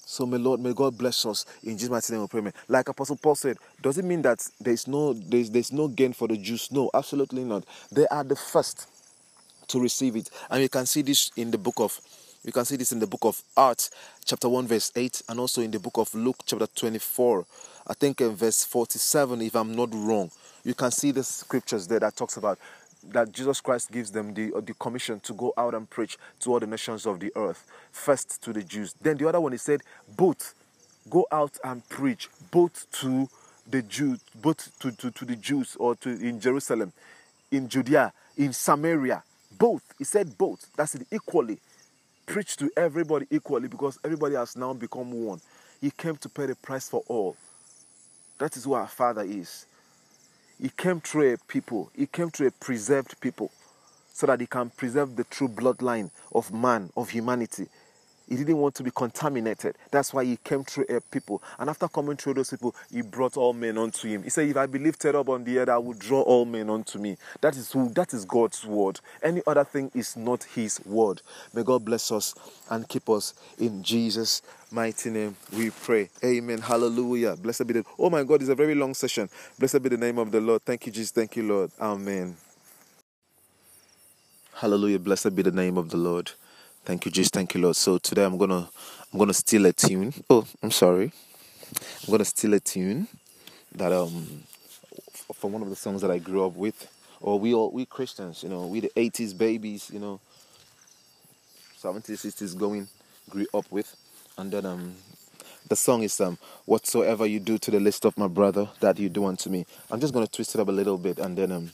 So 0.10 0.26
may 0.26 0.39
Lord, 0.39 0.60
may 0.60 0.74
God 0.74 0.98
bless 0.98 1.24
us 1.28 1.45
in 1.63 1.78
Jesus' 1.78 1.91
mighty 1.91 2.13
name. 2.13 2.24
We 2.24 2.41
pray. 2.41 2.52
Like 2.67 2.89
Apostle 2.89 3.15
Paul 3.15 3.36
said, 3.36 3.58
does 3.80 4.00
it 4.00 4.04
mean 4.04 4.24
that 4.24 4.43
there's 4.60 4.88
no 4.88 5.13
there's 5.13 5.52
there's 5.52 5.72
no 5.72 5.88
gain 5.88 6.13
for 6.13 6.28
the 6.28 6.36
Jews? 6.36 6.72
No, 6.72 6.89
absolutely 6.95 7.43
not. 7.43 7.63
They 7.91 8.08
are 8.08 8.24
the 8.24 8.36
first 8.36 8.88
to 9.67 9.80
receive 9.80 10.15
it, 10.15 10.32
and 10.50 10.63
you 10.63 10.67
can 10.67 10.88
see 10.88 11.04
this 11.04 11.30
in 11.38 11.52
the 11.52 11.60
book 11.60 11.76
of 11.78 12.02
you 12.43 12.52
can 12.52 12.65
see 12.65 12.76
this 12.76 12.91
in 12.91 12.98
the 12.98 13.06
book 13.06 13.24
of 13.24 13.39
Acts, 13.56 13.91
chapter 14.26 14.50
1, 14.50 14.65
verse 14.65 14.91
8, 14.95 15.22
and 15.30 15.39
also 15.39 15.62
in 15.62 15.69
the 15.69 15.80
book 15.80 15.98
of 15.98 16.12
Luke, 16.15 16.38
chapter 16.43 16.65
24. 16.65 17.45
I 17.86 17.93
think 17.93 18.22
in 18.22 18.36
verse 18.36 18.63
47, 18.63 19.41
if 19.43 19.56
I'm 19.56 19.76
not 19.76 19.89
wrong. 19.93 20.32
You 20.63 20.74
can 20.74 20.91
see 20.91 21.12
the 21.12 21.24
scriptures 21.24 21.88
there 21.88 22.00
that 22.00 22.15
talks 22.15 22.38
about 22.38 22.58
that 23.12 23.31
Jesus 23.31 23.62
Christ 23.62 23.91
gives 23.91 24.12
them 24.12 24.33
the, 24.33 24.53
uh, 24.53 24.62
the 24.62 24.73
commission 24.75 25.19
to 25.21 25.33
go 25.33 25.53
out 25.57 25.73
and 25.73 25.89
preach 25.89 26.17
to 26.41 26.51
all 26.53 26.59
the 26.59 26.67
nations 26.67 27.05
of 27.05 27.19
the 27.19 27.31
earth, 27.35 27.65
first 27.91 28.41
to 28.43 28.53
the 28.53 28.63
Jews. 28.63 28.95
Then 29.01 29.17
the 29.17 29.27
other 29.29 29.39
one, 29.41 29.51
he 29.53 29.57
said, 29.57 29.81
both 30.17 30.53
go 31.09 31.25
out 31.31 31.57
and 31.63 31.88
preach, 31.89 32.29
both 32.51 32.89
to 33.01 33.29
the 33.69 33.81
Jews, 33.83 34.19
both 34.35 34.77
to, 34.79 34.91
to, 34.91 35.12
to 35.12 35.25
the 35.25 35.35
Jews 35.35 35.75
or 35.79 35.95
to 35.97 36.09
in 36.09 36.39
Jerusalem, 36.39 36.93
in 37.51 37.69
Judea, 37.69 38.13
in 38.38 38.53
Samaria, 38.53 39.23
both. 39.57 39.83
He 39.97 40.03
said 40.03 40.38
both. 40.38 40.67
That's 40.77 40.95
it, 40.95 41.07
equally. 41.12 41.59
Preach 42.25 42.57
to 42.57 42.69
everybody 42.77 43.27
equally 43.31 43.67
because 43.67 43.99
everybody 44.03 44.35
has 44.35 44.55
now 44.55 44.73
become 44.73 45.12
one. 45.12 45.41
He 45.81 45.91
came 45.91 46.17
to 46.17 46.29
pay 46.29 46.47
the 46.47 46.55
price 46.55 46.89
for 46.89 47.03
all. 47.07 47.35
That 48.39 48.55
is 48.57 48.65
who 48.65 48.73
our 48.73 48.88
Father 48.88 49.23
is. 49.23 49.65
He 50.62 50.69
came 50.69 51.00
through 51.00 51.34
a 51.34 51.38
people, 51.38 51.89
he 51.95 52.06
came 52.06 52.30
through 52.30 52.48
a 52.48 52.52
preserved 52.52 53.19
people 53.22 53.50
so 54.12 54.28
that 54.28 54.41
he 54.41 54.48
can 54.48 54.69
preserve 54.69 55.15
the 55.15 55.24
true 55.24 55.48
bloodline 55.48 56.12
of 56.34 56.52
man, 56.52 56.91
of 56.98 57.12
humanity. 57.12 57.67
He 58.30 58.38
didn't 58.38 58.58
want 58.58 58.76
to 58.76 58.84
be 58.84 58.92
contaminated. 58.92 59.76
That's 59.92 60.13
why 60.13 60.24
he 60.24 60.38
came 60.38 60.63
through 60.63 60.86
a 60.89 61.02
people. 61.02 61.42
And 61.58 61.70
after 61.70 61.88
coming 61.88 62.15
through 62.15 62.36
those 62.36 62.52
people, 62.52 62.76
he 62.92 63.02
brought 63.02 63.38
all 63.38 63.54
men 63.54 63.78
unto 63.78 64.08
him. 64.08 64.24
He 64.24 64.30
said, 64.30 64.48
If 64.48 64.58
I 64.58 64.68
be 64.68 64.80
lifted 64.80 65.15
up 65.15 65.30
on 65.30 65.44
the 65.44 65.58
earth, 65.60 65.70
I 65.70 65.78
will 65.80 65.94
draw 65.94 66.22
all 66.22 66.46
men 66.46 66.70
unto 66.70 67.00
me. 67.00 67.18
That 67.42 67.58
is 67.58 67.72
who 67.72 67.89
that 67.89 68.13
is 68.13 68.26
God's 68.26 68.65
word. 68.65 69.00
Any 69.24 69.42
other 69.48 69.63
thing 69.63 69.92
is 69.96 70.15
not 70.15 70.44
his 70.44 70.80
word. 70.86 71.22
May 71.54 71.63
God 71.63 71.84
bless 71.84 72.12
us 72.12 72.36
and 72.70 72.88
keep 72.88 73.10
us 73.10 73.34
in 73.58 73.84
Jesus' 73.84 74.42
mighty 74.72 75.10
name. 75.10 75.36
We 75.58 75.72
pray. 75.72 76.10
Amen. 76.24 76.60
Hallelujah. 76.60 77.36
Blessed 77.36 77.65
be 77.68 77.74
the 77.74 77.86
Oh 77.98 78.10
my 78.10 78.24
God, 78.24 78.42
it's 78.42 78.50
a 78.50 78.56
very 78.56 78.76
long 78.76 78.94
session. 78.94 79.30
Blessed 79.58 79.82
be 79.82 79.89
the 79.89 79.98
name 79.98 80.20
of 80.20 80.32
the 80.32 80.39
Lord. 80.39 80.63
Thank 80.63 80.86
you, 80.86 80.92
Jesus. 80.92 81.12
Thank 81.12 81.36
you, 81.36 81.44
Lord. 81.44 81.72
Amen. 81.82 82.36
Hallelujah. 84.54 85.00
Blessed 85.00 85.36
be 85.36 85.42
the 85.42 85.52
name 85.52 85.78
of 85.78 85.89
the 85.89 85.98
Lord. 85.98 86.32
Thank 86.86 87.06
you, 87.06 87.12
Jesus. 87.12 87.30
Thank 87.30 87.54
you, 87.54 87.62
Lord. 87.62 87.76
So 87.76 87.98
today 87.98 88.24
I'm 88.26 88.38
gonna 88.38 88.70
I'm 89.13 89.20
gonna 89.20 89.34
steal 89.34 89.65
a 89.68 89.74
tune. 89.74 90.13
Oh, 90.30 90.46
I'm 90.63 90.72
sorry. 90.72 91.12
I'm 92.04 92.12
gonna 92.12 92.26
steal 92.26 92.54
a 92.56 92.60
tune 92.60 93.08
that 93.76 93.92
um 93.92 94.44
from 95.34 95.54
one 95.54 95.62
of 95.62 95.70
the 95.70 95.76
songs 95.76 96.02
that 96.02 96.12
I 96.12 96.20
grew 96.20 96.46
up 96.46 96.56
with. 96.56 96.88
Or 97.22 97.39
we 97.39 97.54
all 97.54 97.72
we 97.72 97.86
Christians, 97.86 98.44
you 98.44 98.50
know, 98.50 98.65
we 98.68 98.80
the 98.80 98.92
80s 98.96 99.38
babies, 99.38 99.89
you 99.94 100.00
know, 100.00 100.20
70s, 101.82 102.26
60s 102.26 102.58
going 102.58 102.88
grew 103.30 103.46
up 103.54 103.65
with, 103.72 103.96
and 104.38 104.52
then 104.52 104.65
um 104.65 104.96
the 105.70 105.76
song 105.76 106.04
is 106.04 106.20
um 106.22 106.38
whatsoever 106.65 107.26
you 107.26 107.39
do 107.39 107.58
to 107.60 107.72
the 107.72 107.80
list 107.80 108.06
of 108.06 108.18
my 108.18 108.28
brother 108.28 108.70
that 108.80 108.98
you 109.00 109.10
do 109.10 109.26
unto 109.26 109.50
me. 109.50 109.65
I'm 109.92 110.00
just 110.00 110.13
gonna 110.13 110.28
twist 110.28 110.56
it 110.56 110.62
up 110.62 110.70
a 110.70 110.72
little 110.72 110.98
bit 110.98 111.20
and 111.20 111.38
then 111.38 111.52
um 111.52 111.72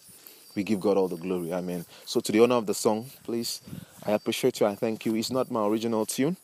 we 0.56 0.64
give 0.64 0.80
God 0.80 0.98
all 0.98 1.08
the 1.08 1.18
glory. 1.18 1.54
Amen. 1.54 1.86
So 2.06 2.20
to 2.20 2.32
the 2.32 2.40
owner 2.40 2.56
of 2.56 2.66
the 2.66 2.74
song, 2.74 3.10
please 3.24 3.62
I 4.06 4.12
appreciate 4.12 4.60
you. 4.60 4.68
I 4.68 4.76
thank 4.76 5.06
you. 5.06 5.16
It's 5.16 5.32
not 5.32 5.50
my 5.50 5.66
original 5.66 6.06
tune. 6.06 6.38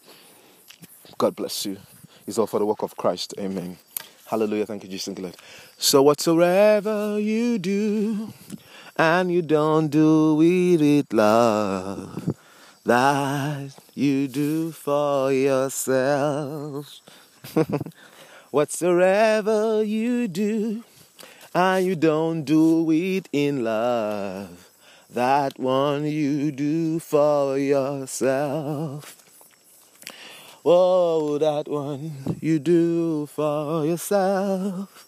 God 1.17 1.35
bless 1.35 1.65
you. 1.65 1.77
It's 2.25 2.39
all 2.39 2.47
for 2.47 2.59
the 2.59 2.65
work 2.65 2.81
of 2.81 2.97
Christ. 2.97 3.35
Amen. 3.39 3.77
Hallelujah. 4.25 4.65
Thank 4.65 4.83
you, 4.83 4.89
Jesus. 4.89 5.35
So 5.77 6.01
whatsoever 6.01 7.19
you 7.19 7.59
do, 7.59 8.33
and 8.97 9.31
you 9.31 9.41
don't 9.41 9.89
do 9.89 10.35
with 10.35 10.81
it 10.81 11.13
love, 11.13 12.35
that 12.83 13.75
you 13.93 14.27
do 14.27 14.71
for 14.71 15.31
yourself. 15.31 17.01
whatsoever 18.51 19.83
you 19.83 20.27
do, 20.27 20.83
and 21.53 21.85
you 21.85 21.95
don't 21.95 22.43
do 22.43 22.89
it 22.91 23.27
in 23.31 23.63
love 23.63 24.71
that 25.13 25.59
one 25.59 26.05
you 26.05 26.51
do 26.53 26.97
for 26.97 27.57
yourself. 27.57 29.17
Oh, 30.63 31.37
that 31.37 31.67
one 31.67 32.37
you 32.39 32.59
do 32.59 33.25
for 33.25 33.85
yourself. 33.85 35.05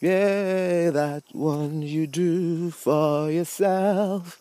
Yeah, 0.00 0.90
that 0.90 1.22
one 1.32 1.80
you 1.80 2.06
do 2.06 2.70
for 2.70 3.30
yourself. 3.30 4.38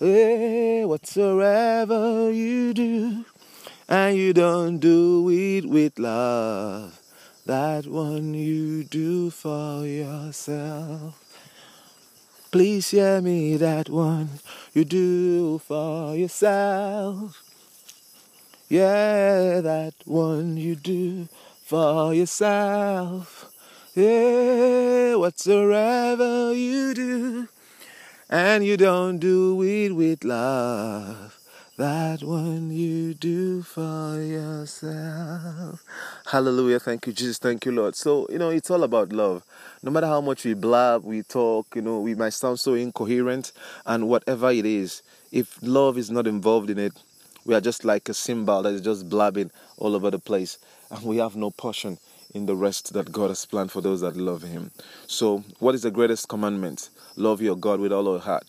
Yeah, 0.00 0.84
whatsoever 0.84 2.30
you 2.30 2.74
do, 2.74 3.24
and 3.88 4.16
you 4.16 4.32
don't 4.32 4.78
do 4.78 5.28
it 5.30 5.68
with 5.68 5.98
love. 5.98 7.01
That 7.44 7.88
one 7.88 8.34
you 8.34 8.84
do 8.84 9.30
for 9.30 9.84
yourself. 9.84 11.18
Please 12.52 12.90
hear 12.90 13.20
me, 13.20 13.56
that 13.56 13.88
one 13.88 14.28
you 14.72 14.84
do 14.84 15.58
for 15.58 16.14
yourself. 16.14 17.42
Yeah, 18.68 19.60
that 19.60 19.94
one 20.04 20.56
you 20.56 20.76
do 20.76 21.28
for 21.64 22.14
yourself. 22.14 23.52
Yeah, 23.96 25.16
whatsoever 25.16 26.54
you 26.54 26.94
do, 26.94 27.48
and 28.30 28.64
you 28.64 28.76
don't 28.76 29.18
do 29.18 29.60
it 29.62 29.96
with 29.96 30.22
love. 30.22 31.41
That 31.78 32.22
one 32.22 32.70
you 32.70 33.14
do 33.14 33.62
for 33.62 34.20
yourself. 34.20 35.82
Hallelujah. 36.26 36.78
Thank 36.78 37.06
you, 37.06 37.14
Jesus. 37.14 37.38
Thank 37.38 37.64
you, 37.64 37.72
Lord. 37.72 37.96
So, 37.96 38.26
you 38.30 38.38
know, 38.38 38.50
it's 38.50 38.70
all 38.70 38.82
about 38.82 39.10
love. 39.10 39.42
No 39.82 39.90
matter 39.90 40.06
how 40.06 40.20
much 40.20 40.44
we 40.44 40.52
blab, 40.52 41.02
we 41.02 41.22
talk, 41.22 41.74
you 41.74 41.80
know, 41.80 41.98
we 42.00 42.14
might 42.14 42.34
sound 42.34 42.60
so 42.60 42.74
incoherent, 42.74 43.52
and 43.86 44.06
whatever 44.06 44.50
it 44.50 44.66
is, 44.66 45.02
if 45.32 45.58
love 45.62 45.96
is 45.96 46.10
not 46.10 46.26
involved 46.26 46.68
in 46.68 46.78
it, 46.78 46.92
we 47.46 47.54
are 47.54 47.60
just 47.60 47.86
like 47.86 48.06
a 48.10 48.14
cymbal 48.14 48.62
that 48.62 48.74
is 48.74 48.82
just 48.82 49.08
blabbing 49.08 49.50
all 49.78 49.96
over 49.96 50.10
the 50.10 50.18
place, 50.18 50.58
and 50.90 51.02
we 51.02 51.16
have 51.16 51.36
no 51.36 51.50
portion 51.50 51.96
in 52.34 52.44
the 52.44 52.54
rest 52.54 52.92
that 52.92 53.10
God 53.10 53.28
has 53.28 53.46
planned 53.46 53.72
for 53.72 53.80
those 53.80 54.02
that 54.02 54.14
love 54.14 54.42
Him. 54.42 54.72
So, 55.06 55.42
what 55.58 55.74
is 55.74 55.82
the 55.82 55.90
greatest 55.90 56.28
commandment? 56.28 56.90
Love 57.16 57.40
your 57.40 57.56
God 57.56 57.80
with 57.80 57.92
all 57.92 58.04
your 58.04 58.18
heart, 58.18 58.44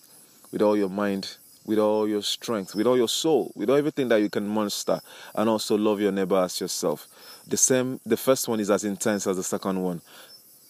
with 0.51 0.61
all 0.61 0.75
your 0.75 0.89
mind, 0.89 1.37
with 1.65 1.79
all 1.79 2.07
your 2.07 2.21
strength, 2.21 2.75
with 2.75 2.87
all 2.87 2.97
your 2.97 3.07
soul, 3.07 3.51
with 3.55 3.69
everything 3.69 4.09
that 4.09 4.21
you 4.21 4.29
can 4.29 4.47
muster, 4.47 4.99
and 5.35 5.49
also 5.49 5.77
love 5.77 6.01
your 6.01 6.11
neighbor 6.11 6.37
as 6.37 6.59
yourself. 6.59 7.07
The 7.47 7.57
same, 7.57 7.99
the 8.05 8.17
first 8.17 8.47
one 8.47 8.59
is 8.59 8.69
as 8.71 8.83
intense 8.83 9.27
as 9.27 9.37
the 9.37 9.43
second 9.43 9.81
one. 9.81 10.01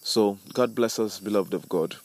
So, 0.02 0.38
God 0.52 0.74
bless 0.74 0.98
us, 0.98 1.18
beloved 1.18 1.54
of 1.54 1.68
God, 1.68 1.96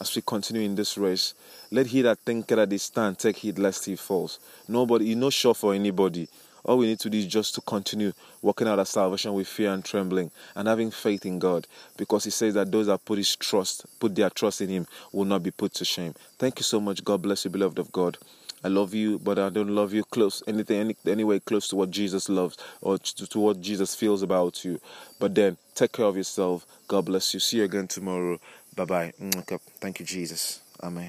as 0.00 0.14
we 0.14 0.22
continue 0.22 0.62
in 0.62 0.74
this 0.74 0.96
race. 0.96 1.34
Let 1.70 1.86
he 1.86 2.02
that 2.02 2.18
thinketh 2.20 2.56
that 2.56 2.70
he 2.70 2.78
stand 2.78 3.18
take 3.18 3.36
heed 3.36 3.58
lest 3.58 3.84
he 3.84 3.96
falls. 3.96 4.38
Nobody, 4.68 5.06
you 5.06 5.16
no 5.16 5.30
sure 5.30 5.54
for 5.54 5.74
anybody. 5.74 6.28
All 6.64 6.78
we 6.78 6.86
need 6.86 7.00
to 7.00 7.10
do 7.10 7.18
is 7.18 7.26
just 7.26 7.54
to 7.54 7.60
continue 7.62 8.12
working 8.42 8.68
out 8.68 8.78
our 8.78 8.84
salvation 8.86 9.32
with 9.34 9.48
fear 9.48 9.72
and 9.72 9.84
trembling 9.84 10.30
and 10.54 10.68
having 10.68 10.90
faith 10.90 11.24
in 11.26 11.38
God 11.38 11.66
because 11.96 12.24
He 12.24 12.30
says 12.30 12.54
that 12.54 12.70
those 12.70 12.86
that 12.86 13.04
put 13.04 13.18
His 13.18 13.36
trust, 13.36 13.86
put 14.00 14.14
their 14.14 14.30
trust 14.30 14.60
in 14.60 14.68
Him, 14.68 14.86
will 15.12 15.24
not 15.24 15.42
be 15.42 15.50
put 15.50 15.74
to 15.74 15.84
shame. 15.84 16.14
Thank 16.38 16.58
you 16.58 16.64
so 16.64 16.80
much. 16.80 17.04
God 17.04 17.22
bless 17.22 17.44
you, 17.44 17.50
beloved 17.50 17.78
of 17.78 17.92
God. 17.92 18.18
I 18.64 18.68
love 18.68 18.92
you, 18.92 19.18
but 19.20 19.38
I 19.38 19.50
don't 19.50 19.68
love 19.68 19.92
you 19.92 20.02
close 20.04 20.42
anything 20.48 20.80
any 20.80 20.96
anyway 21.06 21.38
close 21.38 21.68
to 21.68 21.76
what 21.76 21.90
Jesus 21.90 22.28
loves 22.28 22.56
or 22.80 22.98
to, 22.98 23.26
to 23.28 23.38
what 23.38 23.60
Jesus 23.60 23.94
feels 23.94 24.22
about 24.22 24.64
you. 24.64 24.80
But 25.20 25.34
then 25.34 25.56
take 25.74 25.92
care 25.92 26.06
of 26.06 26.16
yourself. 26.16 26.66
God 26.88 27.04
bless 27.04 27.32
you. 27.34 27.40
See 27.40 27.58
you 27.58 27.64
again 27.64 27.86
tomorrow. 27.86 28.40
Bye 28.74 28.84
bye. 28.84 29.12
Thank 29.80 30.00
you, 30.00 30.06
Jesus. 30.06 30.60
Amen. 30.82 31.06